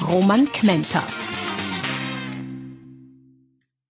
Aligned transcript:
Roman 0.00 0.46
Kmenter. 0.46 1.06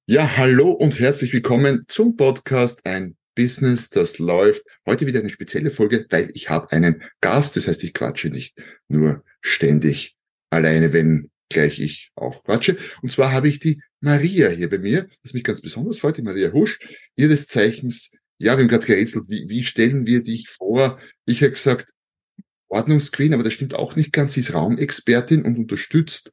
Ja, 0.07 0.37
hallo 0.37 0.73
und 0.73 0.99
herzlich 0.99 1.33
willkommen 1.33 1.85
zum 1.89 2.17
Podcast 2.17 2.85
Ein 2.85 3.17
Business, 3.35 3.89
das 3.89 4.19
läuft. 4.19 4.63
Heute 4.85 5.07
wieder 5.07 5.21
eine 5.21 5.31
spezielle 5.31 5.71
Folge, 5.71 6.07
weil 6.11 6.31
ich 6.35 6.51
habe 6.51 6.71
einen 6.73 7.03
Gast. 7.21 7.57
Das 7.57 7.69
heißt, 7.69 7.83
ich 7.85 7.95
quatsche 7.95 8.29
nicht 8.29 8.63
nur 8.89 9.25
ständig 9.41 10.17
alleine, 10.51 10.93
wenn 10.93 11.31
gleich 11.49 11.79
ich 11.79 12.11
auch 12.15 12.43
quatsche. 12.43 12.77
Und 13.01 13.13
zwar 13.13 13.33
habe 13.33 13.49
ich 13.49 13.61
die 13.61 13.81
Maria 14.01 14.49
hier 14.49 14.69
bei 14.69 14.79
mir, 14.79 15.07
was 15.23 15.33
mich 15.33 15.45
ganz 15.45 15.63
besonders 15.63 15.99
freut, 15.99 16.19
die 16.19 16.23
Maria 16.23 16.53
Husch, 16.53 16.79
ihres 17.17 17.47
Zeichens, 17.47 18.11
ja, 18.39 18.57
wir 18.57 18.63
haben 18.63 18.69
gerade 18.69 18.87
gerätselt, 18.87 19.27
wie, 19.29 19.49
wie 19.49 19.63
stellen 19.63 20.07
wir 20.07 20.23
dich 20.25 20.49
vor? 20.49 20.99
Ich 21.25 21.43
habe 21.43 21.53
gesagt, 21.53 21.93
Ordnungsqueen, 22.73 23.35
aber 23.35 23.43
das 23.43 23.53
stimmt 23.53 23.75
auch 23.75 23.97
nicht 23.97 24.13
ganz. 24.13 24.33
Sie 24.35 24.41
ist 24.41 24.55
Raumexpertin 24.55 25.45
und 25.45 25.59
unterstützt 25.59 26.33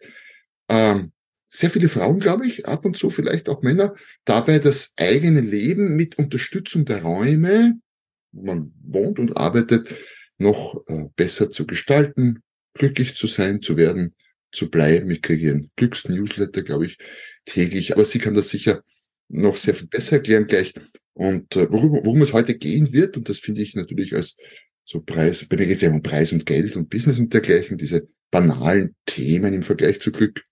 ähm, 0.69 1.11
sehr 1.49 1.69
viele 1.69 1.89
Frauen, 1.89 2.19
glaube 2.19 2.45
ich, 2.47 2.67
ab 2.67 2.85
und 2.85 2.95
zu 2.95 3.09
vielleicht 3.09 3.49
auch 3.49 3.61
Männer, 3.61 3.95
dabei 4.23 4.59
das 4.59 4.93
eigene 4.97 5.41
Leben 5.41 5.95
mit 5.95 6.17
Unterstützung 6.17 6.85
der 6.85 7.01
Räume, 7.01 7.79
wo 8.31 8.43
man 8.45 8.73
wohnt 8.83 9.19
und 9.19 9.35
arbeitet, 9.35 9.93
noch 10.37 10.83
äh, 10.87 11.05
besser 11.15 11.49
zu 11.49 11.65
gestalten, 11.65 12.43
glücklich 12.73 13.15
zu 13.15 13.27
sein, 13.27 13.61
zu 13.61 13.77
werden 13.77 14.15
zu 14.51 14.69
bleiben. 14.69 15.11
Ich 15.11 15.21
kriege 15.21 15.47
ihren 15.47 15.71
Glücksnewsletter, 15.75 16.61
glaube 16.63 16.85
ich, 16.85 16.97
täglich. 17.45 17.93
Aber 17.93 18.05
sie 18.05 18.19
kann 18.19 18.35
das 18.35 18.49
sicher 18.49 18.83
noch 19.27 19.57
sehr 19.57 19.73
viel 19.73 19.87
besser 19.87 20.17
erklären 20.17 20.45
gleich. 20.45 20.73
Und 21.13 21.55
äh, 21.55 21.69
worum, 21.71 21.91
worum 22.05 22.21
es 22.21 22.33
heute 22.33 22.55
gehen 22.57 22.93
wird, 22.93 23.17
und 23.17 23.27
das 23.27 23.39
finde 23.39 23.61
ich 23.61 23.75
natürlich 23.75 24.15
als 24.15 24.37
so 24.83 25.01
Preis, 25.01 25.45
bei 25.45 25.57
mir 25.57 25.67
geht 25.67 25.75
es 25.75 25.81
ja 25.81 25.91
um 25.91 26.01
Preis 26.01 26.31
und 26.31 26.45
Geld 26.45 26.75
und 26.75 26.89
Business 26.89 27.19
und 27.19 27.33
dergleichen, 27.33 27.77
diese 27.77 28.07
banalen 28.31 28.95
Themen 29.05 29.53
im 29.53 29.63
Vergleich 29.63 29.99
zu 29.99 30.11
Glück, 30.11 30.43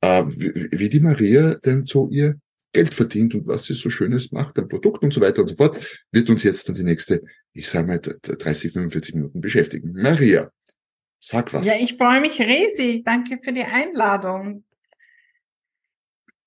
äh, 0.00 0.24
wie, 0.26 0.68
wie 0.72 0.88
die 0.88 1.00
Maria 1.00 1.54
denn 1.64 1.84
so 1.84 2.08
ihr 2.10 2.38
Geld 2.72 2.94
verdient 2.94 3.34
und 3.34 3.46
was 3.46 3.64
sie 3.64 3.74
so 3.74 3.90
Schönes 3.90 4.32
macht, 4.32 4.58
ein 4.58 4.68
Produkt 4.68 5.02
und 5.02 5.12
so 5.12 5.20
weiter 5.20 5.42
und 5.42 5.48
so 5.48 5.56
fort, 5.56 5.78
wird 6.12 6.28
uns 6.28 6.42
jetzt 6.42 6.68
dann 6.68 6.74
die 6.74 6.84
nächste, 6.84 7.22
ich 7.52 7.68
sage 7.68 7.86
mal, 7.86 8.00
30, 8.00 8.72
45 8.72 9.14
Minuten 9.14 9.40
beschäftigen. 9.40 9.92
Maria, 9.92 10.50
Sag 11.20 11.52
was. 11.52 11.66
Ja, 11.66 11.74
ich 11.76 11.96
freue 11.96 12.20
mich 12.20 12.38
riesig. 12.40 13.02
Danke 13.04 13.40
für 13.42 13.52
die 13.52 13.64
Einladung. 13.64 14.64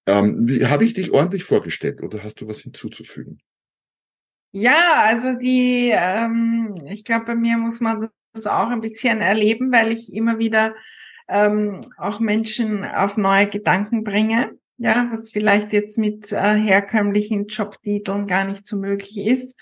Ähm, 0.05 0.47
habe 0.64 0.86
ich 0.86 0.93
dich 0.93 1.11
ordentlich 1.11 1.43
vorgestellt 1.43 2.02
oder 2.02 2.23
hast 2.23 2.39
du 2.39 2.47
was 2.47 2.59
hinzuzufügen? 2.59 3.41
Ja, 4.52 5.03
also 5.05 5.38
die, 5.38 5.92
ähm, 5.94 6.75
ich 6.88 7.03
glaube, 7.03 7.25
bei 7.25 7.36
mir 7.36 7.58
muss 7.58 7.80
man 7.80 8.09
das 8.33 8.47
auch 8.47 8.69
ein 8.69 8.81
bisschen 8.81 9.22
erleben, 9.22 9.72
weil 9.72 9.92
ich 9.92 10.14
immer 10.14 10.39
wieder 10.39 10.73
ähm, 11.28 11.81
auch 11.97 12.19
Menschen 12.19 12.83
auf 12.83 13.16
neue 13.17 13.47
Gedanken 13.47 14.03
bringe. 14.03 14.58
Ja, 14.77 15.09
was 15.11 15.30
vielleicht 15.31 15.73
jetzt 15.73 15.97
mit 15.97 16.31
äh, 16.31 16.55
herkömmlichen 16.55 17.47
Jobtiteln 17.47 18.27
gar 18.27 18.45
nicht 18.45 18.66
so 18.66 18.77
möglich 18.77 19.17
ist. 19.17 19.59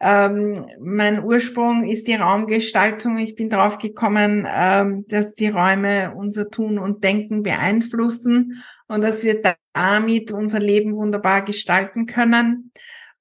Ähm, 0.00 0.66
mein 0.80 1.22
Ursprung 1.22 1.84
ist 1.84 2.08
die 2.08 2.14
Raumgestaltung. 2.14 3.18
Ich 3.18 3.34
bin 3.34 3.50
drauf 3.50 3.78
gekommen, 3.78 4.46
ähm, 4.48 5.04
dass 5.08 5.34
die 5.34 5.48
Räume 5.48 6.14
unser 6.16 6.48
Tun 6.48 6.78
und 6.78 7.04
Denken 7.04 7.42
beeinflussen 7.42 8.62
und 8.88 9.02
dass 9.02 9.22
wir 9.22 9.42
damit 9.74 10.32
unser 10.32 10.60
Leben 10.60 10.96
wunderbar 10.96 11.42
gestalten 11.42 12.06
können. 12.06 12.72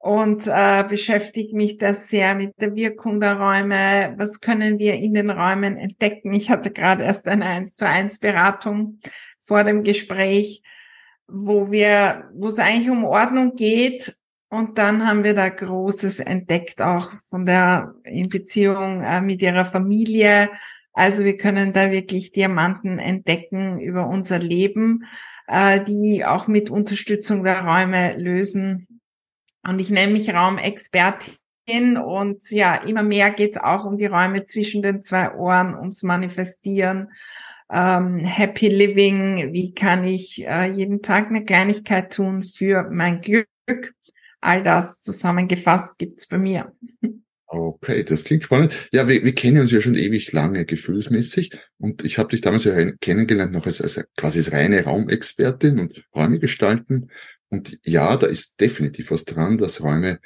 Und 0.01 0.47
äh, 0.47 0.83
beschäftige 0.87 1.55
mich 1.55 1.77
da 1.77 1.93
sehr 1.93 2.33
mit 2.33 2.59
der 2.59 2.75
Wirkung 2.75 3.21
der 3.21 3.39
Räume. 3.39 4.15
Was 4.17 4.41
können 4.41 4.79
wir 4.79 4.95
in 4.95 5.13
den 5.13 5.29
Räumen 5.29 5.77
entdecken? 5.77 6.33
Ich 6.33 6.49
hatte 6.49 6.71
gerade 6.71 7.03
erst 7.03 7.27
eine 7.27 7.45
1 7.45 7.75
zu 7.75 7.87
1 7.87 8.17
Beratung 8.17 8.99
vor 9.39 9.63
dem 9.63 9.83
Gespräch, 9.83 10.63
wo 11.27 11.69
wir, 11.69 12.29
wo 12.33 12.47
es 12.49 12.57
eigentlich 12.57 12.89
um 12.89 13.03
Ordnung 13.03 13.55
geht 13.55 14.15
und 14.51 14.77
dann 14.77 15.07
haben 15.07 15.23
wir 15.23 15.33
da 15.33 15.47
Großes 15.47 16.19
entdeckt, 16.19 16.81
auch 16.81 17.09
von 17.29 17.45
der 17.45 17.95
in 18.03 18.27
Beziehung 18.27 19.01
äh, 19.01 19.21
mit 19.21 19.41
ihrer 19.41 19.65
Familie. 19.65 20.49
Also 20.91 21.23
wir 21.23 21.37
können 21.37 21.71
da 21.71 21.89
wirklich 21.89 22.33
Diamanten 22.33 22.99
entdecken 22.99 23.79
über 23.79 24.07
unser 24.07 24.39
Leben, 24.39 25.05
äh, 25.47 25.81
die 25.81 26.25
auch 26.25 26.47
mit 26.47 26.69
Unterstützung 26.69 27.45
der 27.45 27.61
Räume 27.61 28.17
lösen. 28.17 28.90
Und 29.63 29.79
ich 29.79 29.89
nenne 29.89 30.13
mich 30.13 30.33
Raumexpertin 30.33 31.97
und 31.97 32.49
ja, 32.49 32.75
immer 32.75 33.03
mehr 33.03 33.31
geht's 33.31 33.57
auch 33.57 33.85
um 33.85 33.97
die 33.97 34.07
Räume 34.07 34.43
zwischen 34.45 34.81
den 34.81 35.01
zwei 35.01 35.33
Ohren, 35.35 35.75
ums 35.75 36.03
Manifestieren. 36.03 37.11
Ähm, 37.71 38.19
Happy 38.19 38.67
Living, 38.67 39.53
wie 39.53 39.73
kann 39.73 40.03
ich 40.03 40.45
äh, 40.45 40.69
jeden 40.71 41.01
Tag 41.01 41.27
eine 41.27 41.45
Kleinigkeit 41.45 42.11
tun 42.11 42.43
für 42.43 42.89
mein 42.89 43.21
Glück? 43.21 43.47
all 44.41 44.63
das 44.63 44.99
zusammengefasst 45.01 45.97
gibt's 45.97 46.27
bei 46.27 46.37
mir. 46.37 46.73
Okay, 47.47 48.03
das 48.03 48.23
klingt 48.23 48.45
spannend. 48.45 48.89
Ja, 48.91 49.07
wir, 49.07 49.23
wir 49.23 49.35
kennen 49.35 49.61
uns 49.61 49.71
ja 49.71 49.81
schon 49.81 49.95
ewig 49.95 50.31
lange 50.31 50.65
gefühlsmäßig 50.65 51.51
und 51.79 52.03
ich 52.03 52.17
habe 52.17 52.29
dich 52.29 52.41
damals 52.41 52.63
ja 52.63 52.91
kennengelernt 53.01 53.53
noch 53.53 53.65
als, 53.65 53.81
als 53.81 54.03
quasi 54.15 54.39
als 54.39 54.51
reine 54.51 54.83
Raumexpertin 54.83 55.79
und 55.79 56.03
Räume 56.15 56.39
gestalten. 56.39 57.11
Und 57.51 57.79
ja, 57.83 58.17
da 58.17 58.27
ist 58.27 58.59
definitiv 58.59 59.11
was 59.11 59.25
dran, 59.25 59.57
dass 59.57 59.81
Räume 59.81 60.19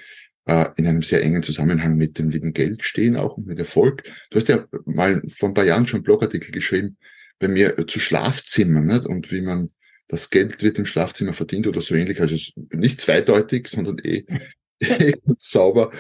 äh, 0.46 0.68
in 0.78 0.88
einem 0.88 1.02
sehr 1.02 1.24
engen 1.24 1.44
Zusammenhang 1.44 1.98
mit 1.98 2.18
dem 2.20 2.30
lieben 2.30 2.54
Geld 2.54 2.84
stehen, 2.84 3.18
auch 3.18 3.38
und 3.38 3.48
mit 3.48 3.60
Erfolg. 3.60 4.04
Du 4.30 4.40
hast 4.40 4.48
ja 4.48 4.66
mal 4.86 5.22
vor 5.28 5.50
ein 5.50 5.56
paar 5.56 5.66
Jahren 5.66 5.88
schon 5.88 6.04
Blogartikel 6.04 6.52
geschrieben 6.52 6.98
bei 7.40 7.48
mir 7.48 7.76
zu 7.88 8.00
Schlafzimmern 8.00 8.86
nicht? 8.86 9.06
und 9.06 9.32
wie 9.32 9.42
man 9.42 9.70
das 10.08 10.30
Geld 10.30 10.62
wird 10.62 10.78
im 10.78 10.86
Schlafzimmer 10.86 11.34
verdient 11.34 11.68
oder 11.68 11.82
so 11.82 11.96
ähnlich. 11.96 12.22
Also 12.22 12.36
nicht 12.72 13.02
zweideutig, 13.02 13.68
sondern 13.68 13.98
eh, 14.04 14.24
eh 14.80 15.14
sauber. 15.38 15.92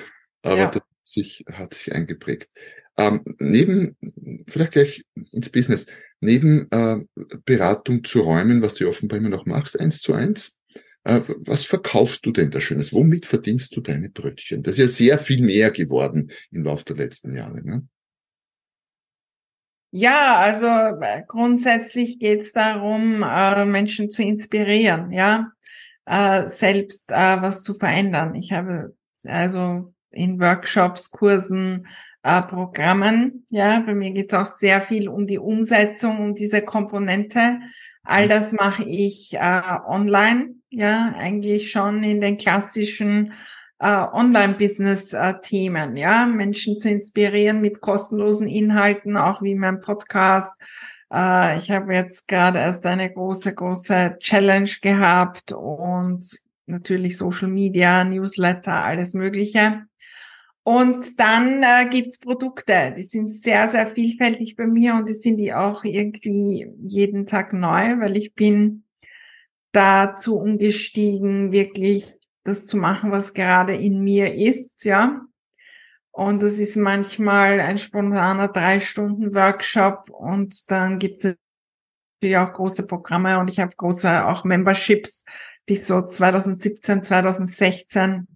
Aber 0.43 0.57
ja. 0.57 0.67
das 0.67 0.75
hat 0.75 1.07
sich, 1.07 1.43
hat 1.51 1.73
sich 1.73 1.91
eingeprägt. 1.91 2.49
Ähm, 2.97 3.21
neben, 3.39 3.97
vielleicht 4.47 4.73
gleich 4.73 5.03
ins 5.31 5.49
Business, 5.49 5.87
neben 6.21 6.71
äh, 6.71 6.97
Beratung 7.45 8.03
zu 8.03 8.21
Räumen, 8.21 8.61
was 8.61 8.75
du 8.75 8.87
offenbar 8.87 9.17
immer 9.17 9.29
noch 9.29 9.45
machst, 9.45 9.79
eins 9.79 10.01
zu 10.01 10.13
eins, 10.13 10.57
äh, 10.64 10.64
was 11.05 11.65
verkaufst 11.65 12.25
du 12.25 12.31
denn 12.31 12.49
da 12.49 12.59
Schönes? 12.59 12.91
Womit 12.91 13.27
verdienst 13.27 13.75
du 13.75 13.81
deine 13.81 14.09
Brötchen? 14.09 14.63
Das 14.63 14.73
ist 14.73 14.79
ja 14.79 14.87
sehr 14.87 15.19
viel 15.19 15.43
mehr 15.43 15.69
geworden 15.69 16.31
im 16.51 16.63
Laufe 16.63 16.85
der 16.85 16.95
letzten 16.95 17.33
Jahre. 17.33 17.63
Ne? 17.63 17.87
Ja, 19.91 20.37
also 20.39 20.65
äh, 20.65 21.23
grundsätzlich 21.27 22.19
geht 22.19 22.41
es 22.41 22.51
darum, 22.51 23.23
äh, 23.23 23.65
Menschen 23.65 24.09
zu 24.09 24.23
inspirieren, 24.23 25.11
ja, 25.11 25.51
äh, 26.05 26.47
selbst 26.47 27.11
äh, 27.11 27.41
was 27.41 27.63
zu 27.63 27.75
verändern. 27.75 28.35
Ich 28.35 28.51
habe 28.51 28.95
also 29.23 29.93
in 30.11 30.39
Workshops, 30.39 31.11
Kursen, 31.11 31.87
äh, 32.23 32.41
Programmen, 32.41 33.45
ja, 33.51 33.79
bei 33.81 33.93
mir 33.93 34.11
geht 34.11 34.33
es 34.33 34.37
auch 34.37 34.47
sehr 34.47 34.81
viel 34.81 35.07
um 35.07 35.27
die 35.27 35.39
Umsetzung, 35.39 36.19
um 36.19 36.35
diese 36.35 36.61
Komponente. 36.61 37.59
All 38.05 38.25
mhm. 38.25 38.29
das 38.29 38.51
mache 38.51 38.83
ich 38.83 39.33
äh, 39.33 39.61
online, 39.87 40.55
ja, 40.69 41.13
eigentlich 41.17 41.71
schon 41.71 42.03
in 42.03 42.21
den 42.21 42.37
klassischen 42.37 43.33
äh, 43.79 43.87
Online-Business-Themen, 43.87 45.97
ja, 45.97 46.25
Menschen 46.25 46.77
zu 46.77 46.89
inspirieren 46.89 47.61
mit 47.61 47.81
kostenlosen 47.81 48.47
Inhalten, 48.47 49.17
auch 49.17 49.41
wie 49.41 49.55
mein 49.55 49.81
Podcast. 49.81 50.55
Äh, 51.11 51.57
ich 51.57 51.71
habe 51.71 51.93
jetzt 51.93 52.27
gerade 52.27 52.59
erst 52.59 52.85
eine 52.85 53.11
große, 53.11 53.53
große 53.53 54.17
Challenge 54.19 54.69
gehabt 54.81 55.51
und 55.51 56.37
natürlich 56.67 57.17
Social 57.17 57.49
Media, 57.49 58.03
Newsletter, 58.03 58.73
alles 58.73 59.13
Mögliche. 59.13 59.83
Und 60.67 61.19
dann 61.19 61.61
äh, 61.61 61.87
gibt's 61.91 62.17
Produkte, 62.17 62.91
die 62.97 63.03
sind 63.03 63.29
sehr, 63.29 63.67
sehr 63.67 63.85
vielfältig 63.85 64.55
bei 64.55 64.65
mir 64.65 64.95
und 64.95 65.07
die 65.07 65.13
sind 65.13 65.37
die 65.37 65.53
auch 65.53 65.83
irgendwie 65.83 66.67
jeden 66.81 67.27
Tag 67.27 67.53
neu, 67.53 67.99
weil 67.99 68.17
ich 68.17 68.33
bin 68.33 68.83
dazu 69.73 70.39
umgestiegen, 70.39 71.51
wirklich 71.51 72.07
das 72.43 72.65
zu 72.65 72.77
machen, 72.77 73.11
was 73.11 73.35
gerade 73.35 73.75
in 73.75 74.03
mir 74.03 74.33
ist, 74.33 74.85
ja. 74.85 75.21
Und 76.09 76.41
das 76.41 76.53
ist 76.53 76.77
manchmal 76.77 77.59
ein 77.59 77.77
spontaner 77.77 78.47
drei 78.47 78.79
Stunden 78.79 79.35
Workshop 79.35 80.09
und 80.09 80.71
dann 80.71 80.97
gibt 80.97 81.23
es 81.23 81.35
natürlich 82.19 82.37
auch 82.37 82.51
große 82.51 82.87
Programme 82.87 83.37
und 83.37 83.51
ich 83.51 83.59
habe 83.59 83.75
große 83.75 84.25
auch 84.25 84.45
Memberships 84.45 85.25
bis 85.67 85.85
so 85.85 86.01
2017, 86.01 87.03
2016 87.03 88.34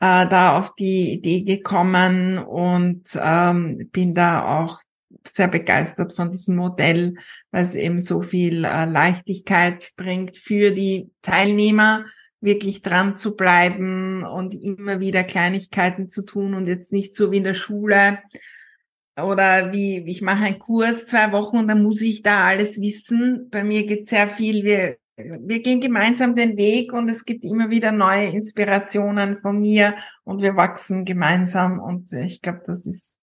äh, 0.00 0.26
da 0.26 0.58
auf 0.58 0.74
die 0.74 1.12
Idee 1.12 1.42
gekommen 1.42 2.38
und 2.38 3.18
ähm, 3.22 3.88
bin 3.92 4.14
da 4.14 4.60
auch 4.60 4.80
sehr 5.26 5.48
begeistert 5.48 6.14
von 6.14 6.30
diesem 6.30 6.56
Modell, 6.56 7.14
weil 7.50 7.64
es 7.64 7.74
eben 7.74 8.00
so 8.00 8.20
viel 8.20 8.64
äh, 8.64 8.84
Leichtigkeit 8.84 9.92
bringt 9.96 10.36
für 10.36 10.70
die 10.70 11.10
Teilnehmer, 11.22 12.04
wirklich 12.40 12.82
dran 12.82 13.16
zu 13.16 13.36
bleiben 13.36 14.24
und 14.24 14.54
immer 14.54 15.00
wieder 15.00 15.24
Kleinigkeiten 15.24 16.08
zu 16.08 16.24
tun 16.24 16.54
und 16.54 16.68
jetzt 16.68 16.92
nicht 16.92 17.14
so 17.14 17.32
wie 17.32 17.38
in 17.38 17.44
der 17.44 17.54
Schule 17.54 18.20
oder 19.20 19.72
wie 19.72 20.04
ich 20.06 20.22
mache 20.22 20.44
einen 20.44 20.58
Kurs 20.60 21.06
zwei 21.06 21.32
Wochen 21.32 21.58
und 21.58 21.68
dann 21.68 21.82
muss 21.82 22.00
ich 22.00 22.22
da 22.22 22.46
alles 22.46 22.80
wissen. 22.80 23.48
Bei 23.50 23.64
mir 23.64 23.86
geht 23.86 24.06
sehr 24.06 24.28
viel, 24.28 24.62
wir, 24.64 24.98
wir 25.18 25.62
gehen 25.62 25.80
gemeinsam 25.80 26.34
den 26.34 26.56
Weg 26.56 26.92
und 26.92 27.10
es 27.10 27.24
gibt 27.24 27.44
immer 27.44 27.70
wieder 27.70 27.92
neue 27.92 28.28
Inspirationen 28.28 29.36
von 29.36 29.60
mir 29.60 29.96
und 30.24 30.42
wir 30.42 30.56
wachsen 30.56 31.04
gemeinsam 31.04 31.80
und 31.80 32.12
ich 32.12 32.40
glaube, 32.40 32.62
das 32.64 32.86
ist 32.86 33.16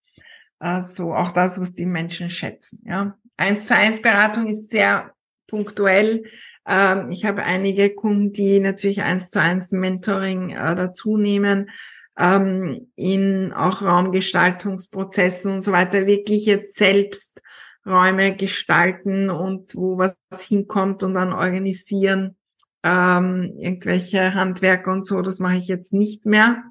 äh, 0.59 0.81
so 0.81 1.13
auch 1.13 1.31
das, 1.31 1.59
was 1.59 1.73
die 1.73 1.85
Menschen 1.85 2.29
schätzen. 2.29 2.83
Ja, 2.85 3.17
eins 3.37 3.67
zu 3.67 3.75
eins 3.75 4.01
Beratung 4.01 4.47
ist 4.47 4.69
sehr 4.69 5.13
punktuell. 5.47 6.23
Ähm, 6.67 7.11
ich 7.11 7.25
habe 7.25 7.43
einige 7.43 7.93
Kunden, 7.93 8.33
die 8.33 8.59
natürlich 8.59 9.03
eins 9.03 9.29
zu 9.29 9.41
eins 9.41 9.71
Mentoring 9.71 10.49
äh, 10.49 10.75
dazu 10.75 11.17
nehmen 11.17 11.69
ähm, 12.17 12.91
in 12.95 13.53
auch 13.53 13.81
Raumgestaltungsprozessen 13.81 15.51
und 15.51 15.61
so 15.61 15.71
weiter 15.71 16.07
wirklich 16.07 16.45
jetzt 16.45 16.75
selbst 16.75 17.41
Räume 17.85 18.35
gestalten 18.35 19.29
und 19.29 19.75
wo 19.75 19.97
was 19.97 20.15
hinkommt 20.39 21.03
und 21.03 21.13
dann 21.13 21.33
organisieren, 21.33 22.35
ähm, 22.83 23.53
irgendwelche 23.57 24.33
Handwerker 24.33 24.91
und 24.91 25.05
so, 25.05 25.21
das 25.21 25.39
mache 25.39 25.57
ich 25.57 25.67
jetzt 25.67 25.93
nicht 25.93 26.25
mehr. 26.25 26.63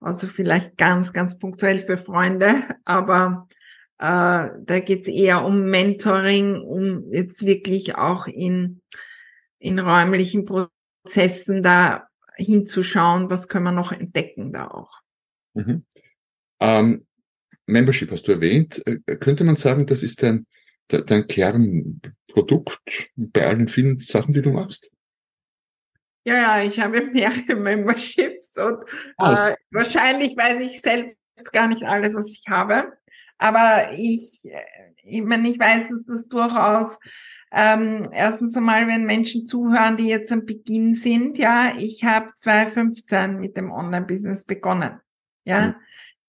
Also 0.00 0.26
vielleicht 0.26 0.76
ganz, 0.78 1.12
ganz 1.12 1.38
punktuell 1.38 1.78
für 1.78 1.98
Freunde, 1.98 2.62
aber 2.84 3.46
äh, 3.98 4.48
da 4.58 4.80
geht's 4.84 5.08
eher 5.08 5.44
um 5.44 5.66
Mentoring, 5.66 6.60
um 6.62 7.12
jetzt 7.12 7.44
wirklich 7.44 7.96
auch 7.96 8.26
in, 8.26 8.80
in 9.58 9.78
räumlichen 9.78 10.46
Prozessen 10.46 11.62
da 11.62 12.08
hinzuschauen, 12.36 13.28
was 13.28 13.48
können 13.48 13.64
wir 13.64 13.72
noch 13.72 13.92
entdecken 13.92 14.52
da 14.52 14.68
auch. 14.68 15.00
Mhm. 15.54 15.84
Ähm, 16.60 17.06
Membership 17.70 18.10
hast 18.10 18.26
du 18.28 18.32
erwähnt. 18.32 18.82
Äh, 18.86 19.16
könnte 19.16 19.44
man 19.44 19.56
sagen, 19.56 19.86
das 19.86 20.02
ist 20.02 20.22
dein, 20.22 20.46
dein 20.88 21.26
Kernprodukt 21.26 23.10
bei 23.16 23.46
allen 23.46 23.68
vielen 23.68 23.98
Sachen, 24.00 24.34
die 24.34 24.42
du 24.42 24.50
machst? 24.50 24.90
Ja, 26.24 26.34
ja, 26.34 26.62
ich 26.62 26.78
habe 26.80 27.02
mehrere 27.06 27.54
Memberships 27.56 28.56
und 28.58 28.84
ah, 29.16 29.50
äh, 29.50 29.56
wahrscheinlich 29.70 30.36
weiß 30.36 30.60
ich 30.60 30.80
selbst 30.80 31.16
gar 31.52 31.68
nicht 31.68 31.84
alles, 31.84 32.14
was 32.14 32.26
ich 32.26 32.44
habe. 32.48 32.92
Aber 33.38 33.90
ich, 33.94 34.40
äh, 34.44 34.60
ich 35.02 35.22
meine, 35.22 35.48
ich 35.48 35.58
weiß, 35.58 35.88
dass 35.88 36.04
das 36.06 36.28
durchaus 36.28 36.98
ähm, 37.52 38.10
erstens 38.12 38.56
einmal, 38.56 38.86
wenn 38.86 39.06
Menschen 39.06 39.46
zuhören, 39.46 39.96
die 39.96 40.08
jetzt 40.08 40.30
am 40.30 40.44
Beginn 40.44 40.94
sind, 40.94 41.38
ja, 41.38 41.72
ich 41.78 42.04
habe 42.04 42.30
2015 42.36 43.38
mit 43.38 43.56
dem 43.56 43.72
Online-Business 43.72 44.44
begonnen. 44.44 45.00
Ja, 45.44 45.68
mhm. 45.68 45.74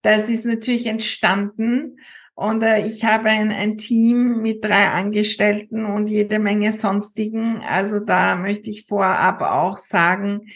Das 0.01 0.30
ist 0.30 0.45
natürlich 0.45 0.88
entstanden 0.88 1.98
und 2.42 2.63
äh, 2.63 2.88
ich 2.88 3.03
habe 3.06 3.30
ein, 3.30 3.51
ein 3.51 3.77
Team 3.77 4.42
mit 4.42 4.63
drei 4.63 4.88
Angestellten 4.88 5.86
und 5.86 6.09
jede 6.09 6.39
Menge 6.39 6.74
sonstigen. 6.74 7.62
Also 7.62 8.00
da 8.00 8.36
möchte 8.36 8.69
ich 8.71 8.86
vorab 8.86 9.42
auch 9.42 9.77
sagen, 9.77 10.48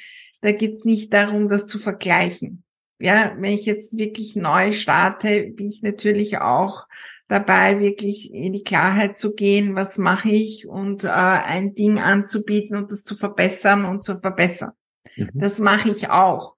da 0.41 0.51
geht's 0.51 0.85
nicht 0.85 1.13
darum, 1.13 1.47
das 1.47 1.67
zu 1.67 1.77
vergleichen. 1.77 2.63
Ja, 2.99 3.35
wenn 3.37 3.53
ich 3.53 3.65
jetzt 3.65 3.97
wirklich 3.97 4.35
neu 4.35 4.71
starte, 4.71 5.51
bin 5.51 5.67
ich 5.67 5.81
natürlich 5.81 6.39
auch 6.39 6.87
dabei, 7.27 7.79
wirklich 7.79 8.33
in 8.33 8.53
die 8.53 8.63
Klarheit 8.63 9.17
zu 9.17 9.35
gehen, 9.35 9.75
was 9.75 9.97
mache 9.97 10.29
ich 10.29 10.67
und 10.67 11.03
äh, 11.03 11.09
ein 11.09 11.75
Ding 11.75 11.99
anzubieten 11.99 12.77
und 12.77 12.91
das 12.91 13.03
zu 13.03 13.15
verbessern 13.15 13.85
und 13.85 14.03
zu 14.03 14.17
verbessern. 14.19 14.71
Mhm. 15.17 15.29
Das 15.33 15.59
mache 15.59 15.89
ich 15.89 16.09
auch. 16.09 16.55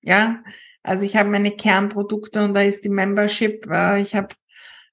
Ja, 0.00 0.42
also 0.84 1.04
ich 1.04 1.16
habe 1.16 1.30
meine 1.30 1.50
Kernprodukte 1.50 2.44
und 2.44 2.54
da 2.54 2.60
ist 2.60 2.84
die 2.84 2.90
Membership. 2.90 3.66
Äh, 3.70 4.02
ich 4.02 4.14
habe 4.14 4.28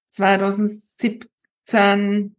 2017 0.08 2.36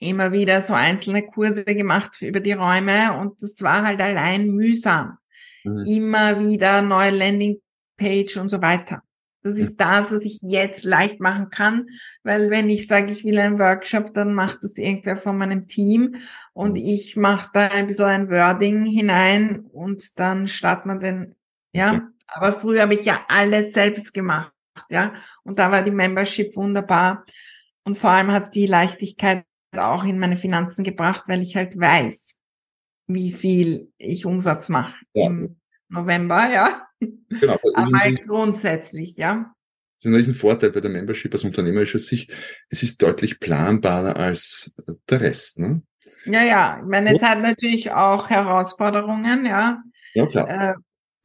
immer 0.00 0.32
wieder 0.32 0.62
so 0.62 0.74
einzelne 0.74 1.26
Kurse 1.26 1.64
gemacht 1.64 2.22
über 2.22 2.38
die 2.38 2.52
Räume 2.52 3.18
und 3.18 3.42
das 3.42 3.60
war 3.62 3.82
halt 3.82 4.00
allein 4.00 4.52
mühsam. 4.52 5.18
Mhm. 5.64 5.84
Immer 5.86 6.38
wieder 6.38 6.80
neue 6.80 7.10
Landingpage 7.10 8.36
und 8.36 8.48
so 8.48 8.62
weiter. 8.62 9.02
Das 9.42 9.54
ist 9.54 9.80
das, 9.80 10.12
was 10.12 10.24
ich 10.24 10.38
jetzt 10.42 10.84
leicht 10.84 11.18
machen 11.20 11.50
kann, 11.50 11.86
weil 12.22 12.50
wenn 12.50 12.70
ich 12.70 12.86
sage, 12.86 13.10
ich 13.10 13.24
will 13.24 13.40
einen 13.40 13.58
Workshop, 13.58 14.14
dann 14.14 14.34
macht 14.34 14.62
das 14.62 14.76
irgendwer 14.76 15.16
von 15.16 15.36
meinem 15.36 15.66
Team 15.66 16.16
und 16.52 16.72
mhm. 16.72 16.84
ich 16.84 17.16
mache 17.16 17.50
da 17.52 17.66
ein 17.68 17.88
bisschen 17.88 18.04
ein 18.04 18.30
Wording 18.30 18.84
hinein 18.84 19.64
und 19.72 20.16
dann 20.20 20.46
startet 20.46 20.86
man 20.86 21.00
den, 21.00 21.34
ja. 21.72 22.08
Aber 22.28 22.52
früher 22.52 22.82
habe 22.82 22.94
ich 22.94 23.04
ja 23.04 23.24
alles 23.28 23.72
selbst 23.72 24.14
gemacht, 24.14 24.52
ja. 24.90 25.14
Und 25.42 25.58
da 25.58 25.70
war 25.70 25.82
die 25.82 25.90
Membership 25.90 26.54
wunderbar 26.56 27.24
und 27.84 27.98
vor 27.98 28.10
allem 28.10 28.30
hat 28.30 28.54
die 28.54 28.66
Leichtigkeit 28.66 29.44
auch 29.76 30.04
in 30.04 30.18
meine 30.18 30.36
Finanzen 30.36 30.84
gebracht, 30.84 31.24
weil 31.26 31.42
ich 31.42 31.56
halt 31.56 31.78
weiß, 31.78 32.38
wie 33.06 33.32
viel 33.32 33.90
ich 33.96 34.26
Umsatz 34.26 34.68
mache 34.68 34.94
ja. 35.14 35.26
im 35.26 35.58
November, 35.88 36.50
ja. 36.50 36.86
Genau. 37.00 37.58
Aber 37.74 37.98
halt 37.98 38.26
grundsätzlich, 38.26 39.16
ja. 39.16 39.52
Das 40.02 40.12
ist 40.12 40.28
ein 40.28 40.34
Vorteil 40.34 40.70
bei 40.70 40.80
der 40.80 40.90
Membership 40.90 41.34
aus 41.34 41.44
unternehmerischer 41.44 41.98
Sicht. 41.98 42.32
Es 42.68 42.82
ist 42.82 43.02
deutlich 43.02 43.40
planbarer 43.40 44.16
als 44.16 44.72
der 45.10 45.20
Rest, 45.20 45.58
ne? 45.58 45.82
Ja, 46.24 46.42
ja. 46.42 46.78
Ich 46.80 46.88
meine, 46.88 47.14
es 47.14 47.22
hat 47.22 47.40
natürlich 47.40 47.90
auch 47.90 48.30
Herausforderungen, 48.30 49.44
ja. 49.44 49.82
Ja, 50.14 50.26
klar. 50.26 50.48
Äh, 50.48 50.74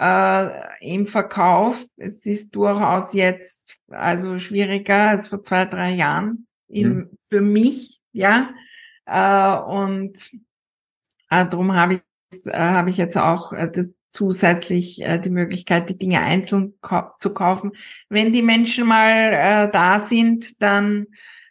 äh, 0.03 0.49
Im 0.81 1.07
Verkauf. 1.07 1.85
Es 1.95 2.25
ist 2.25 2.55
durchaus 2.55 3.13
jetzt 3.13 3.77
also 3.89 4.37
schwieriger 4.37 5.09
als 5.09 5.29
vor 5.29 5.41
zwei, 5.43 5.65
drei 5.65 5.91
Jahren. 5.91 6.47
In, 6.67 6.89
hm. 6.89 7.09
Für 7.23 7.41
mich, 7.41 8.01
ja. 8.11 8.49
Äh, 9.05 9.57
und 9.59 10.31
äh, 11.29 11.47
darum 11.47 11.73
habe 11.73 11.95
ich, 11.95 12.47
äh, 12.47 12.57
habe 12.57 12.89
ich 12.89 12.97
jetzt 12.97 13.17
auch 13.17 13.53
äh, 13.53 13.71
das, 13.71 13.91
zusätzlich 14.09 15.01
äh, 15.01 15.19
die 15.19 15.31
Möglichkeit, 15.31 15.89
die 15.89 15.97
Dinge 15.97 16.19
einzeln 16.19 16.75
zu 17.17 17.33
kaufen. 17.33 17.71
Wenn 18.09 18.31
die 18.31 18.43
Menschen 18.43 18.85
mal 18.85 19.09
äh, 19.09 19.71
da 19.71 19.99
sind, 19.99 20.61
dann, 20.61 21.07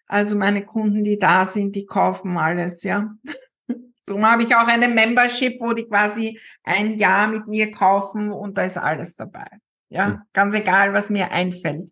also 0.07 0.37
meine 0.37 0.65
Kunden, 0.65 1.03
die 1.03 1.19
da 1.19 1.47
sind, 1.47 1.75
die 1.75 1.87
kaufen 1.87 2.37
alles, 2.37 2.83
ja. 2.85 3.15
Darum 4.07 4.27
habe 4.27 4.43
ich 4.43 4.55
auch 4.55 4.67
eine 4.67 4.89
Membership, 4.89 5.61
wo 5.61 5.73
die 5.73 5.87
quasi 5.87 6.39
ein 6.65 6.99
Jahr 6.99 7.29
mit 7.29 7.47
mir 7.47 7.71
kaufen 7.71 8.33
und 8.33 8.59
da 8.59 8.65
ist 8.65 8.79
alles 8.79 9.17
dabei. 9.17 9.47
Ja, 9.89 10.09
mhm. 10.09 10.19
ganz 10.33 10.55
egal, 10.55 10.93
was 10.93 11.11
mir 11.11 11.31
einfällt. 11.31 11.91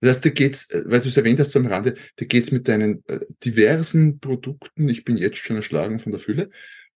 Das 0.00 0.16
heißt, 0.16 0.24
da 0.24 0.30
geht's, 0.30 0.70
äh, 0.70 0.84
weil 0.86 1.00
du 1.00 1.08
es 1.08 1.16
erwähnt 1.16 1.40
hast 1.40 1.56
am 1.56 1.66
Rande, 1.66 1.94
da 2.16 2.24
geht's 2.24 2.52
mit 2.52 2.68
deinen 2.68 3.02
äh, 3.08 3.20
diversen 3.44 4.20
Produkten, 4.20 4.88
ich 4.88 5.04
bin 5.04 5.16
jetzt 5.16 5.38
schon 5.38 5.56
erschlagen 5.56 5.98
von 5.98 6.12
der 6.12 6.20
Fülle, 6.20 6.48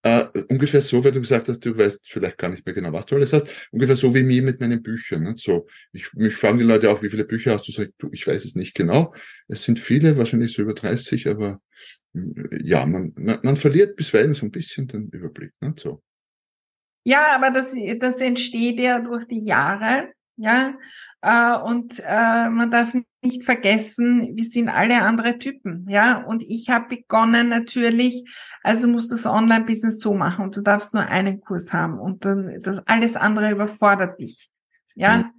Uh, 0.06 0.28
ungefähr 0.48 0.80
so, 0.80 1.02
weil 1.02 1.10
du 1.10 1.20
gesagt 1.20 1.48
hast, 1.48 1.58
du 1.58 1.76
weißt 1.76 2.08
vielleicht 2.08 2.38
gar 2.38 2.50
nicht 2.50 2.64
mehr 2.64 2.74
genau, 2.74 2.92
was 2.92 3.06
du 3.06 3.16
alles 3.16 3.32
hast. 3.32 3.48
Ungefähr 3.72 3.96
so 3.96 4.14
wie 4.14 4.22
mir 4.22 4.42
mit 4.42 4.60
meinen 4.60 4.80
Büchern. 4.80 5.24
Ne? 5.24 5.34
So, 5.36 5.66
ich, 5.92 6.12
mich 6.14 6.36
fragen 6.36 6.58
die 6.58 6.64
Leute 6.64 6.88
auch, 6.88 7.02
wie 7.02 7.10
viele 7.10 7.24
Bücher 7.24 7.54
hast 7.54 7.66
du? 7.66 7.72
Sag, 7.72 7.90
du, 7.98 8.08
ich 8.12 8.24
weiß 8.24 8.44
es 8.44 8.54
nicht 8.54 8.76
genau. 8.76 9.12
Es 9.48 9.64
sind 9.64 9.80
viele, 9.80 10.16
wahrscheinlich 10.16 10.52
so 10.52 10.62
über 10.62 10.74
30, 10.74 11.26
aber 11.26 11.48
äh, 11.50 11.56
ja, 12.12 12.86
man, 12.86 13.12
man, 13.16 13.38
man 13.42 13.56
verliert 13.56 13.96
bisweilen 13.96 14.34
so 14.34 14.46
ein 14.46 14.50
bisschen 14.50 14.86
den 14.86 15.08
Überblick. 15.08 15.52
Ne? 15.60 15.74
So. 15.76 16.02
Ja, 17.04 17.34
aber 17.34 17.50
das, 17.50 17.74
das 17.98 18.20
entsteht 18.20 18.78
ja 18.80 19.00
durch 19.00 19.26
die 19.26 19.44
Jahre. 19.44 20.12
Ja, 20.40 20.74
äh, 21.20 21.56
und 21.56 22.00
äh, 22.06 22.48
man 22.48 22.70
darf 22.70 22.94
nicht 23.22 23.44
vergessen, 23.44 24.36
wir 24.36 24.44
sind 24.44 24.68
alle 24.68 25.02
andere 25.02 25.38
Typen, 25.38 25.84
ja. 25.88 26.22
Und 26.24 26.44
ich 26.44 26.70
habe 26.70 26.96
begonnen 26.96 27.48
natürlich, 27.48 28.24
also 28.62 28.86
musst 28.86 29.10
du 29.10 29.16
das 29.16 29.26
Online-Business 29.26 29.98
so 29.98 30.14
machen 30.14 30.44
und 30.44 30.56
du 30.56 30.60
darfst 30.60 30.94
nur 30.94 31.04
einen 31.06 31.40
Kurs 31.40 31.72
haben 31.72 31.98
und 31.98 32.24
dann 32.24 32.60
das 32.62 32.86
alles 32.86 33.16
andere 33.16 33.50
überfordert 33.50 34.20
dich, 34.20 34.48
ja. 34.94 35.18
Mhm. 35.18 35.30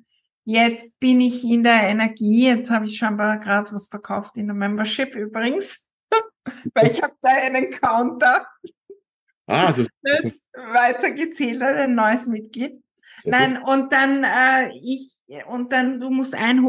Jetzt 0.43 0.99
bin 0.99 1.21
ich 1.21 1.43
in 1.43 1.63
der 1.63 1.83
Energie, 1.83 2.47
jetzt 2.47 2.71
habe 2.71 2.85
ich 2.85 2.97
scheinbar 2.97 3.39
gerade 3.39 3.71
was 3.71 3.87
verkauft 3.87 4.35
in 4.37 4.47
der 4.47 4.55
Membership 4.55 5.15
übrigens, 5.15 5.88
weil 6.73 6.91
ich 6.91 7.01
habe 7.01 7.13
da 7.21 7.29
einen 7.29 7.69
Counter. 7.71 8.47
Ah, 9.47 9.73
das, 9.73 9.87
das 10.01 10.47
weiter 10.53 11.11
gezählt, 11.11 11.61
ein 11.61 11.95
neues 11.95 12.27
Mitglied. 12.27 12.81
Nein, 13.25 13.61
und 13.61 13.91
dann 13.91 14.23
äh, 14.23 14.71
ich 14.81 15.15
und 15.47 15.71
dann, 15.71 15.99
du 15.99 16.09
musst 16.09 16.33
ein 16.33 16.65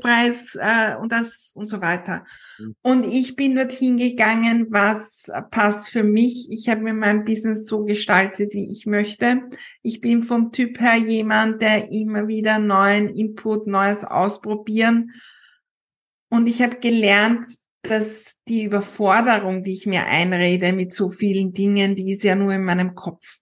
Preis 0.00 0.56
äh, 0.58 0.96
und 0.96 1.12
das 1.12 1.52
und 1.54 1.68
so 1.68 1.80
weiter. 1.82 2.24
Mhm. 2.58 2.74
Und 2.82 3.06
ich 3.06 3.36
bin 3.36 3.54
dorthin 3.54 3.98
gegangen, 3.98 4.68
was 4.70 5.30
passt 5.50 5.88
für 5.88 6.02
mich. 6.02 6.50
Ich 6.50 6.68
habe 6.68 6.80
mir 6.80 6.94
mein 6.94 7.24
Business 7.24 7.66
so 7.66 7.84
gestaltet, 7.84 8.54
wie 8.54 8.70
ich 8.70 8.86
möchte. 8.86 9.42
Ich 9.82 10.00
bin 10.00 10.22
vom 10.22 10.50
Typ 10.50 10.80
her 10.80 10.96
jemand, 10.96 11.60
der 11.60 11.92
immer 11.92 12.26
wieder 12.26 12.58
neuen 12.58 13.08
Input, 13.08 13.66
Neues 13.66 14.02
ausprobieren. 14.02 15.12
Und 16.30 16.46
ich 16.46 16.62
habe 16.62 16.76
gelernt, 16.76 17.44
dass 17.82 18.36
die 18.48 18.64
Überforderung, 18.64 19.64
die 19.64 19.74
ich 19.74 19.86
mir 19.86 20.06
einrede 20.06 20.72
mit 20.72 20.92
so 20.92 21.10
vielen 21.10 21.52
Dingen, 21.52 21.96
die 21.96 22.12
ist 22.12 22.24
ja 22.24 22.34
nur 22.34 22.52
in 22.52 22.64
meinem 22.64 22.94
Kopf. 22.94 23.38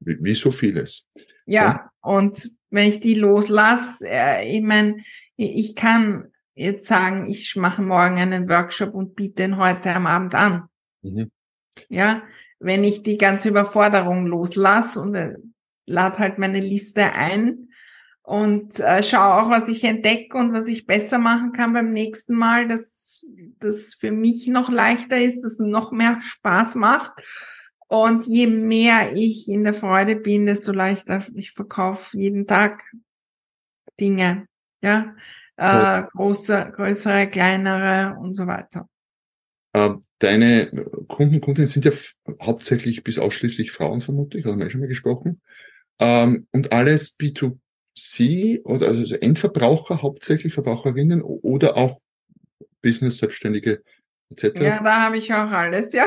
Wie, 0.00 0.16
wie 0.20 0.34
so 0.34 0.50
vieles. 0.50 1.04
Ja, 1.46 1.62
ja, 1.62 1.90
und 2.00 2.50
wenn 2.70 2.88
ich 2.88 3.00
die 3.00 3.14
loslasse, 3.14 4.06
äh, 4.08 4.56
ich 4.56 4.62
meine, 4.62 4.96
ich 5.36 5.74
kann 5.74 6.32
jetzt 6.54 6.86
sagen, 6.86 7.26
ich 7.28 7.54
mache 7.56 7.82
morgen 7.82 8.18
einen 8.18 8.48
Workshop 8.48 8.94
und 8.94 9.14
biete 9.14 9.42
den 9.42 9.58
heute 9.58 9.94
am 9.94 10.06
Abend 10.06 10.34
an. 10.34 10.68
Mhm. 11.02 11.30
Ja, 11.88 12.22
wenn 12.58 12.84
ich 12.84 13.02
die 13.02 13.18
ganze 13.18 13.50
Überforderung 13.50 14.26
loslasse 14.26 15.00
und 15.00 15.14
äh, 15.14 15.34
lade 15.84 16.18
halt 16.18 16.38
meine 16.38 16.60
Liste 16.60 17.12
ein 17.12 17.65
und 18.26 18.80
äh, 18.80 19.04
schaue 19.04 19.40
auch, 19.40 19.50
was 19.50 19.68
ich 19.68 19.84
entdecke 19.84 20.36
und 20.36 20.52
was 20.52 20.66
ich 20.66 20.84
besser 20.84 21.18
machen 21.18 21.52
kann 21.52 21.72
beim 21.72 21.92
nächsten 21.92 22.34
Mal, 22.34 22.66
dass 22.66 23.24
das 23.60 23.94
für 23.94 24.10
mich 24.10 24.48
noch 24.48 24.68
leichter 24.68 25.16
ist, 25.16 25.42
dass 25.42 25.52
es 25.52 25.58
noch 25.60 25.92
mehr 25.92 26.18
Spaß 26.20 26.74
macht. 26.74 27.12
Und 27.86 28.26
je 28.26 28.48
mehr 28.48 29.12
ich 29.14 29.48
in 29.48 29.62
der 29.62 29.74
Freude 29.74 30.16
bin, 30.16 30.44
desto 30.44 30.72
leichter 30.72 31.24
ich 31.36 31.52
verkaufe 31.52 32.18
jeden 32.18 32.48
Tag 32.48 32.82
Dinge 34.00 34.48
ja, 34.82 35.14
äh, 35.56 36.02
große, 36.02 36.72
größere, 36.74 37.28
kleinere 37.28 38.18
und 38.18 38.34
so 38.34 38.48
weiter. 38.48 38.88
Ähm, 39.72 40.02
deine 40.18 40.66
Kunden, 41.06 41.40
Kundinnen 41.40 41.68
sind 41.68 41.84
ja 41.84 41.92
hauptsächlich 42.42 43.04
bis 43.04 43.20
ausschließlich 43.20 43.70
Frauen 43.70 44.00
vermutlich, 44.00 44.44
haben 44.46 44.58
wir 44.58 44.68
schon 44.68 44.80
mal 44.80 44.88
gesprochen. 44.88 45.40
Ähm, 46.00 46.48
und 46.50 46.72
alles 46.72 47.10
B2C 47.96 48.62
oder 48.64 48.88
also 48.88 49.14
Endverbraucher, 49.16 50.02
hauptsächlich 50.02 50.52
Verbraucherinnen 50.52 51.22
oder 51.22 51.76
auch 51.76 52.00
Business-Selbstständige 52.82 53.82
etc. 54.30 54.60
Ja, 54.60 54.82
da 54.82 55.02
habe 55.02 55.18
ich 55.18 55.32
auch 55.32 55.50
alles, 55.50 55.92
ja. 55.92 56.06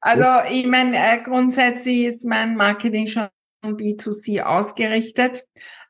Also 0.00 0.26
ich 0.50 0.66
meine, 0.66 0.96
äh, 0.96 1.22
grundsätzlich 1.22 2.04
ist 2.06 2.24
mein 2.24 2.56
Marketing 2.56 3.06
schon 3.06 3.28
B2C 3.64 4.42
ausgerichtet. 4.42 5.46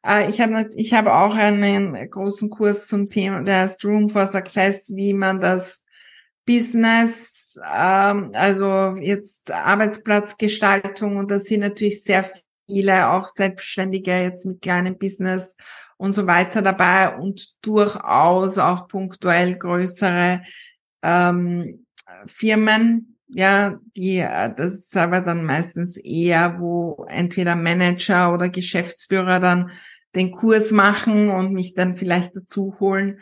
Äh, 0.06 0.28
ich 0.28 0.40
habe 0.40 0.68
ich 0.74 0.92
habe 0.92 1.14
auch 1.14 1.34
einen 1.34 2.10
großen 2.10 2.50
Kurs 2.50 2.86
zum 2.86 3.08
Thema, 3.08 3.42
der 3.42 3.60
heißt 3.60 3.84
Room 3.84 4.10
for 4.10 4.26
Success, 4.26 4.92
wie 4.94 5.14
man 5.14 5.40
das 5.40 5.84
Business, 6.44 7.58
ähm, 7.74 8.32
also 8.34 8.96
jetzt 8.96 9.50
Arbeitsplatzgestaltung 9.50 11.16
und 11.16 11.30
da 11.30 11.38
sind 11.38 11.60
natürlich 11.60 12.02
sehr 12.02 12.30
viele 12.66 13.10
auch 13.10 13.28
Selbstständige 13.28 14.12
jetzt 14.12 14.46
mit 14.46 14.62
kleinem 14.62 14.98
Business 14.98 15.56
und 15.96 16.14
so 16.14 16.26
weiter 16.26 16.62
dabei 16.62 17.16
und 17.16 17.64
durchaus 17.64 18.58
auch 18.58 18.88
punktuell 18.88 19.56
größere 19.56 20.42
ähm, 21.02 21.86
Firmen, 22.26 23.18
ja, 23.28 23.78
die, 23.96 24.18
äh, 24.18 24.54
das 24.54 24.74
ist 24.74 24.96
aber 24.96 25.20
dann 25.20 25.44
meistens 25.44 25.96
eher, 25.96 26.60
wo 26.60 27.06
entweder 27.08 27.56
Manager 27.56 28.32
oder 28.34 28.48
Geschäftsführer 28.48 29.40
dann 29.40 29.70
den 30.14 30.32
Kurs 30.32 30.70
machen 30.70 31.30
und 31.30 31.52
mich 31.52 31.74
dann 31.74 31.96
vielleicht 31.96 32.36
dazu 32.36 32.76
holen. 32.80 33.20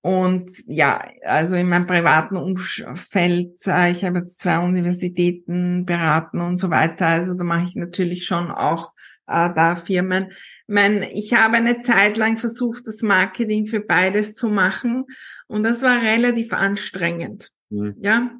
Und 0.00 0.50
ja, 0.66 1.04
also 1.22 1.54
in 1.56 1.68
meinem 1.68 1.86
privaten 1.86 2.36
Umfeld, 2.36 3.66
äh, 3.66 3.90
ich 3.90 4.04
habe 4.04 4.18
jetzt 4.18 4.40
zwei 4.40 4.58
Universitäten 4.58 5.84
beraten 5.84 6.40
und 6.40 6.58
so 6.58 6.70
weiter. 6.70 7.06
Also 7.06 7.34
da 7.34 7.44
mache 7.44 7.64
ich 7.64 7.76
natürlich 7.76 8.24
schon 8.24 8.50
auch 8.50 8.92
äh, 9.26 9.50
da 9.54 9.76
Firmen. 9.76 10.28
Ich, 10.30 10.36
mein, 10.66 11.02
ich 11.02 11.34
habe 11.34 11.56
eine 11.56 11.80
Zeit 11.80 12.16
lang 12.16 12.38
versucht, 12.38 12.86
das 12.86 13.02
Marketing 13.02 13.66
für 13.66 13.80
beides 13.80 14.34
zu 14.34 14.48
machen 14.48 15.04
und 15.46 15.64
das 15.64 15.82
war 15.82 16.02
relativ 16.02 16.52
anstrengend. 16.52 17.50
Mhm. 17.70 17.96
Ja, 18.00 18.30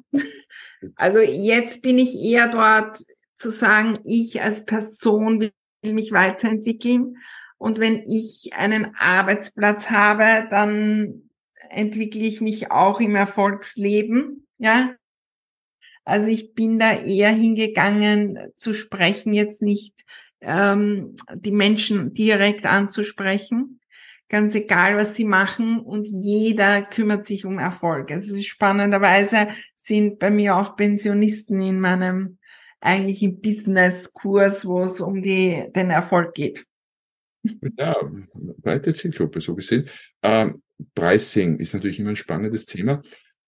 also 0.95 1.19
jetzt 1.19 1.81
bin 1.81 1.97
ich 1.97 2.15
eher 2.15 2.47
dort 2.47 2.97
zu 3.35 3.51
sagen, 3.51 3.99
ich 4.03 4.41
als 4.41 4.65
Person 4.65 5.39
will 5.39 5.53
mich 5.81 6.11
weiterentwickeln. 6.11 7.17
Und 7.57 7.79
wenn 7.79 8.03
ich 8.05 8.51
einen 8.57 8.93
Arbeitsplatz 8.97 9.89
habe, 9.89 10.47
dann 10.49 11.29
entwickle 11.69 12.21
ich 12.21 12.41
mich 12.41 12.71
auch 12.71 12.99
im 12.99 13.15
Erfolgsleben. 13.15 14.47
Ja. 14.57 14.95
Also 16.05 16.27
ich 16.27 16.53
bin 16.53 16.79
da 16.79 16.99
eher 16.99 17.31
hingegangen 17.31 18.37
zu 18.55 18.73
sprechen, 18.73 19.33
jetzt 19.33 19.61
nicht 19.61 19.93
ähm, 20.41 21.15
die 21.33 21.51
Menschen 21.51 22.13
direkt 22.13 22.65
anzusprechen, 22.65 23.79
ganz 24.27 24.55
egal, 24.55 24.97
was 24.97 25.15
sie 25.15 25.23
machen 25.23 25.79
und 25.79 26.07
jeder 26.07 26.81
kümmert 26.81 27.25
sich 27.25 27.45
um 27.45 27.59
Erfolg. 27.59 28.11
Also 28.11 28.35
spannenderweise 28.41 29.47
sind 29.75 30.19
bei 30.19 30.29
mir 30.29 30.57
auch 30.57 30.75
Pensionisten 30.75 31.61
in 31.61 31.79
meinem 31.79 32.37
eigentlichen 32.81 33.39
Business-Kurs, 33.39 34.65
wo 34.65 34.81
es 34.81 34.99
um 34.99 35.21
die, 35.21 35.65
den 35.73 35.89
Erfolg 35.89 36.33
geht. 36.33 36.65
Ja, 37.77 37.95
breite 38.33 38.93
Zielgruppe, 38.93 39.41
so 39.41 39.55
gesehen. 39.55 39.87
Ähm, 40.21 40.62
Pricing 40.95 41.57
ist 41.57 41.73
natürlich 41.73 41.99
immer 41.99 42.09
ein 42.09 42.15
spannendes 42.15 42.65
Thema. 42.65 43.01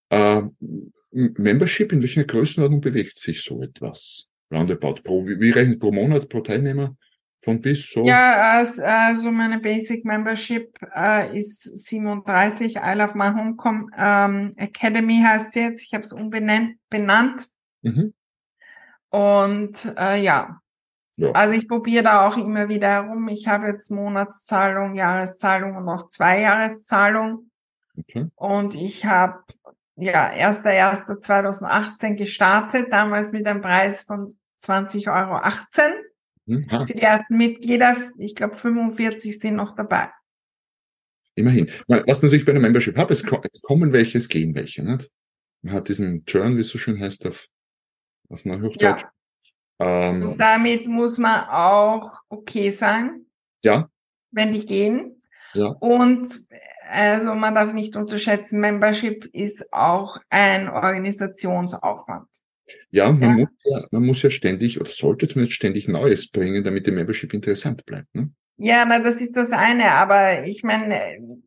Ähm, 0.09 0.55
Membership, 1.11 1.91
in 1.93 2.01
welcher 2.01 2.25
Größenordnung 2.25 2.81
bewegt 2.81 3.17
sich 3.17 3.43
so 3.43 3.61
etwas? 3.61 4.29
Roundabout 4.51 4.95
pro, 5.03 5.25
wie, 5.25 5.39
wie 5.39 5.51
rechnet 5.51 5.79
pro 5.79 5.91
Monat, 5.91 6.29
pro 6.29 6.41
Teilnehmer? 6.41 6.95
Von 7.41 7.61
bis 7.61 7.91
so? 7.91 8.03
Ja, 8.05 8.59
also 8.59 9.31
meine 9.31 9.59
Basic 9.59 10.03
Membership 10.03 10.77
äh, 10.95 11.37
ist 11.37 11.63
37. 11.63 12.77
I 12.77 12.93
Love 12.95 13.15
My 13.15 13.29
Home 13.29 13.55
ähm, 13.97 14.53
Academy 14.57 15.21
heißt 15.21 15.53
sie 15.53 15.59
jetzt. 15.61 15.83
Ich 15.83 15.93
habe 15.93 16.03
es 16.03 16.11
umbenannt. 16.11 16.77
Benannt. 16.89 17.47
Mhm. 17.81 18.13
Und 19.09 19.93
äh, 19.97 20.21
ja. 20.21 20.59
Ja. 21.17 21.31
Also 21.31 21.53
ich 21.57 21.67
probiere 21.67 22.03
da 22.03 22.27
auch 22.27 22.37
immer 22.37 22.67
wieder 22.67 22.89
herum. 22.89 23.27
Ich 23.29 23.47
habe 23.47 23.67
jetzt 23.67 23.89
Monatszahlung, 23.89 24.95
Jahreszahlung 24.95 25.77
und 25.77 25.87
auch 25.87 26.07
Zweijahreszahlung. 26.07 27.49
Okay. 27.97 28.27
Und 28.35 28.75
ich 28.75 29.05
habe 29.05 29.43
ja 29.95 30.31
1.1.2018 30.31 32.15
gestartet, 32.15 32.87
damals 32.91 33.31
mit 33.31 33.47
einem 33.47 33.61
Preis 33.61 34.01
von 34.01 34.33
20,18 34.61 35.07
Euro. 35.07 35.41
Hm? 36.47 36.67
Für 36.69 36.93
die 36.93 37.01
ersten 37.01 37.37
Mitglieder, 37.37 37.95
ich 38.17 38.35
glaube 38.35 38.57
45 38.57 39.39
sind 39.39 39.55
noch 39.55 39.75
dabei. 39.75 40.09
Immerhin. 41.35 41.69
Was 41.87 42.21
natürlich 42.21 42.45
bei 42.45 42.51
einer 42.51 42.61
Membership 42.61 42.97
habe, 42.97 43.13
es 43.13 43.23
kommen 43.23 43.93
welche, 43.93 44.17
es 44.17 44.29
gehen 44.29 44.55
welche. 44.55 44.83
Nicht? 44.83 45.11
Man 45.61 45.73
hat 45.73 45.89
diesen 45.89 46.25
Churn, 46.25 46.57
wie 46.57 46.61
es 46.61 46.69
so 46.69 46.77
schön 46.77 46.99
heißt, 46.99 47.25
auf, 47.25 47.47
auf 48.29 48.45
Neuhochdeutsch. 48.45 49.01
Ja. 49.01 49.11
Ähm, 49.79 50.29
Und 50.29 50.37
damit 50.37 50.87
muss 50.87 51.17
man 51.17 51.47
auch 51.49 52.13
okay 52.29 52.69
sein. 52.69 53.25
Ja. 53.63 53.89
Wenn 54.31 54.53
die 54.53 54.65
gehen. 54.65 55.19
Ja. 55.53 55.67
Und 55.67 56.27
also 56.87 57.33
man 57.35 57.55
darf 57.55 57.73
nicht 57.73 57.95
unterschätzen, 57.95 58.59
Membership 58.59 59.25
ist 59.33 59.71
auch 59.73 60.17
ein 60.29 60.69
Organisationsaufwand. 60.69 62.27
Ja, 62.91 63.11
man, 63.11 63.21
ja. 63.21 63.29
Muss 63.29 63.49
ja, 63.63 63.87
man 63.91 64.05
muss 64.05 64.21
ja 64.21 64.29
ständig 64.29 64.79
oder 64.79 64.89
sollte 64.89 65.27
zumindest 65.27 65.55
ständig 65.55 65.87
Neues 65.87 66.29
bringen, 66.29 66.63
damit 66.63 66.87
die 66.87 66.91
Membership 66.91 67.33
interessant 67.33 67.85
bleibt. 67.85 68.13
Ne? 68.15 68.31
Ja, 68.57 68.85
na, 68.87 68.99
das 68.99 69.21
ist 69.21 69.35
das 69.35 69.51
eine. 69.51 69.91
Aber 69.91 70.45
ich 70.45 70.63
meine, 70.63 70.99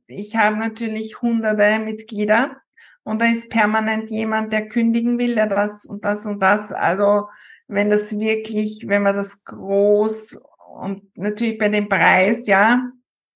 ich 0.06 0.36
habe 0.36 0.56
natürlich 0.56 1.20
hunderte 1.22 1.78
Mitglieder 1.78 2.56
und 3.02 3.22
da 3.22 3.26
ist 3.26 3.48
permanent 3.48 4.10
jemand, 4.10 4.52
der 4.52 4.68
kündigen 4.68 5.18
will, 5.18 5.34
der 5.34 5.46
das 5.46 5.86
und 5.86 6.04
das 6.04 6.26
und 6.26 6.42
das. 6.42 6.72
Also 6.72 7.28
wenn 7.68 7.90
das 7.90 8.18
wirklich, 8.18 8.88
wenn 8.88 9.02
man 9.02 9.14
das 9.14 9.44
groß 9.44 10.42
und 10.74 11.16
natürlich 11.16 11.58
bei 11.58 11.68
dem 11.68 11.88
Preis, 11.88 12.46
ja, 12.46 12.90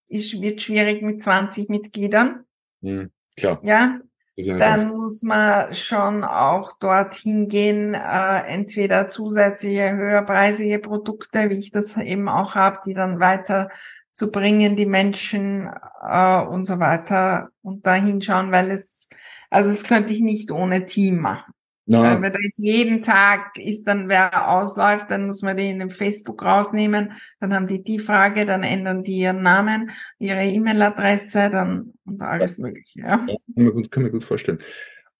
ist, 0.08 0.40
wird 0.40 0.62
schwierig 0.62 1.02
mit 1.02 1.22
20 1.22 1.68
Mitgliedern. 1.68 2.44
Mhm, 2.80 3.10
klar. 3.36 3.60
Ja, 3.62 4.00
dann 4.34 4.88
muss 4.88 5.22
man 5.22 5.74
schon 5.74 6.24
auch 6.24 6.72
dorthin 6.78 7.48
gehen, 7.48 7.94
äh, 7.94 8.38
entweder 8.46 9.08
zusätzliche 9.08 9.92
höherpreisige 9.92 10.78
Produkte, 10.78 11.50
wie 11.50 11.58
ich 11.58 11.70
das 11.70 11.96
eben 11.98 12.28
auch 12.28 12.54
habe, 12.54 12.78
die 12.86 12.94
dann 12.94 13.20
weiter 13.20 13.68
zu 14.14 14.30
bringen, 14.30 14.74
die 14.74 14.86
Menschen 14.86 15.70
äh, 16.02 16.40
und 16.42 16.64
so 16.64 16.78
weiter 16.78 17.50
und 17.62 17.86
da 17.86 17.94
hinschauen, 17.94 18.52
weil 18.52 18.70
es, 18.70 19.08
also 19.50 19.70
es 19.70 19.84
könnte 19.84 20.14
ich 20.14 20.20
nicht 20.20 20.50
ohne 20.50 20.86
Team 20.86 21.18
machen. 21.18 21.52
Na. 21.84 22.20
Weil 22.20 22.30
da 22.30 22.38
ist 22.40 22.58
jeden 22.58 23.02
Tag, 23.02 23.58
ist 23.58 23.84
dann 23.84 24.08
wer 24.08 24.48
ausläuft, 24.48 25.10
dann 25.10 25.26
muss 25.26 25.42
man 25.42 25.56
den 25.56 25.80
in 25.80 25.90
Facebook 25.90 26.42
rausnehmen, 26.42 27.14
dann 27.40 27.52
haben 27.52 27.66
die 27.66 27.82
die 27.82 27.98
Frage, 27.98 28.46
dann 28.46 28.62
ändern 28.62 29.02
die 29.02 29.18
ihren 29.18 29.42
Namen, 29.42 29.90
ihre 30.18 30.44
E-Mail-Adresse, 30.44 31.50
dann 31.50 31.94
und 32.04 32.22
alles 32.22 32.58
mögliche. 32.58 33.00
Ja. 33.00 33.26
ja 33.26 33.36
kann, 33.54 33.64
man 33.64 33.72
gut, 33.72 33.90
kann 33.90 34.02
man 34.04 34.12
gut 34.12 34.24
vorstellen. 34.24 34.58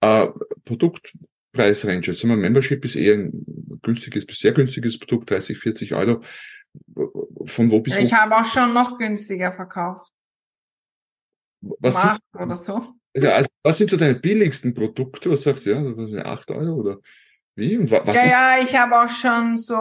Äh, 0.01 0.29
Produktpreisrange, 0.65 2.03
jetzt 2.03 2.23
haben 2.23 2.31
wir 2.31 2.37
Membership 2.37 2.85
ist 2.85 2.95
eher 2.95 3.15
ein 3.15 3.45
günstiges 3.83 4.25
bis 4.25 4.39
sehr 4.39 4.53
günstiges 4.53 4.99
Produkt, 4.99 5.31
30, 5.31 5.59
40 5.59 5.95
Euro. 5.95 6.23
Von 7.45 7.71
wo 7.71 7.81
bis 7.81 7.97
wo? 7.97 8.01
Ich 8.01 8.13
habe 8.13 8.37
auch 8.37 8.47
schon 8.47 8.73
noch 8.73 8.99
günstiger 8.99 9.53
verkauft. 9.53 10.09
Was 11.61 12.01
sind, 12.01 12.21
oder 12.35 12.57
so. 12.57 12.95
Ja, 13.15 13.31
also 13.33 13.49
was 13.63 13.79
sind 13.79 13.91
so 13.91 13.97
deine 13.97 14.15
billigsten 14.15 14.75
Produkte? 14.75 15.31
Was 15.31 15.43
sagst 15.43 15.67
du, 15.67 15.71
ja, 15.71 16.25
8 16.25 16.51
Euro 16.51 16.81
oder 16.81 16.99
wie? 17.55 17.77
Und 17.77 17.91
was 17.91 18.07
ja, 18.07 18.27
ja, 18.27 18.55
ich 18.63 18.75
habe 18.77 18.99
auch 18.99 19.11
schon 19.11 19.59
so 19.59 19.77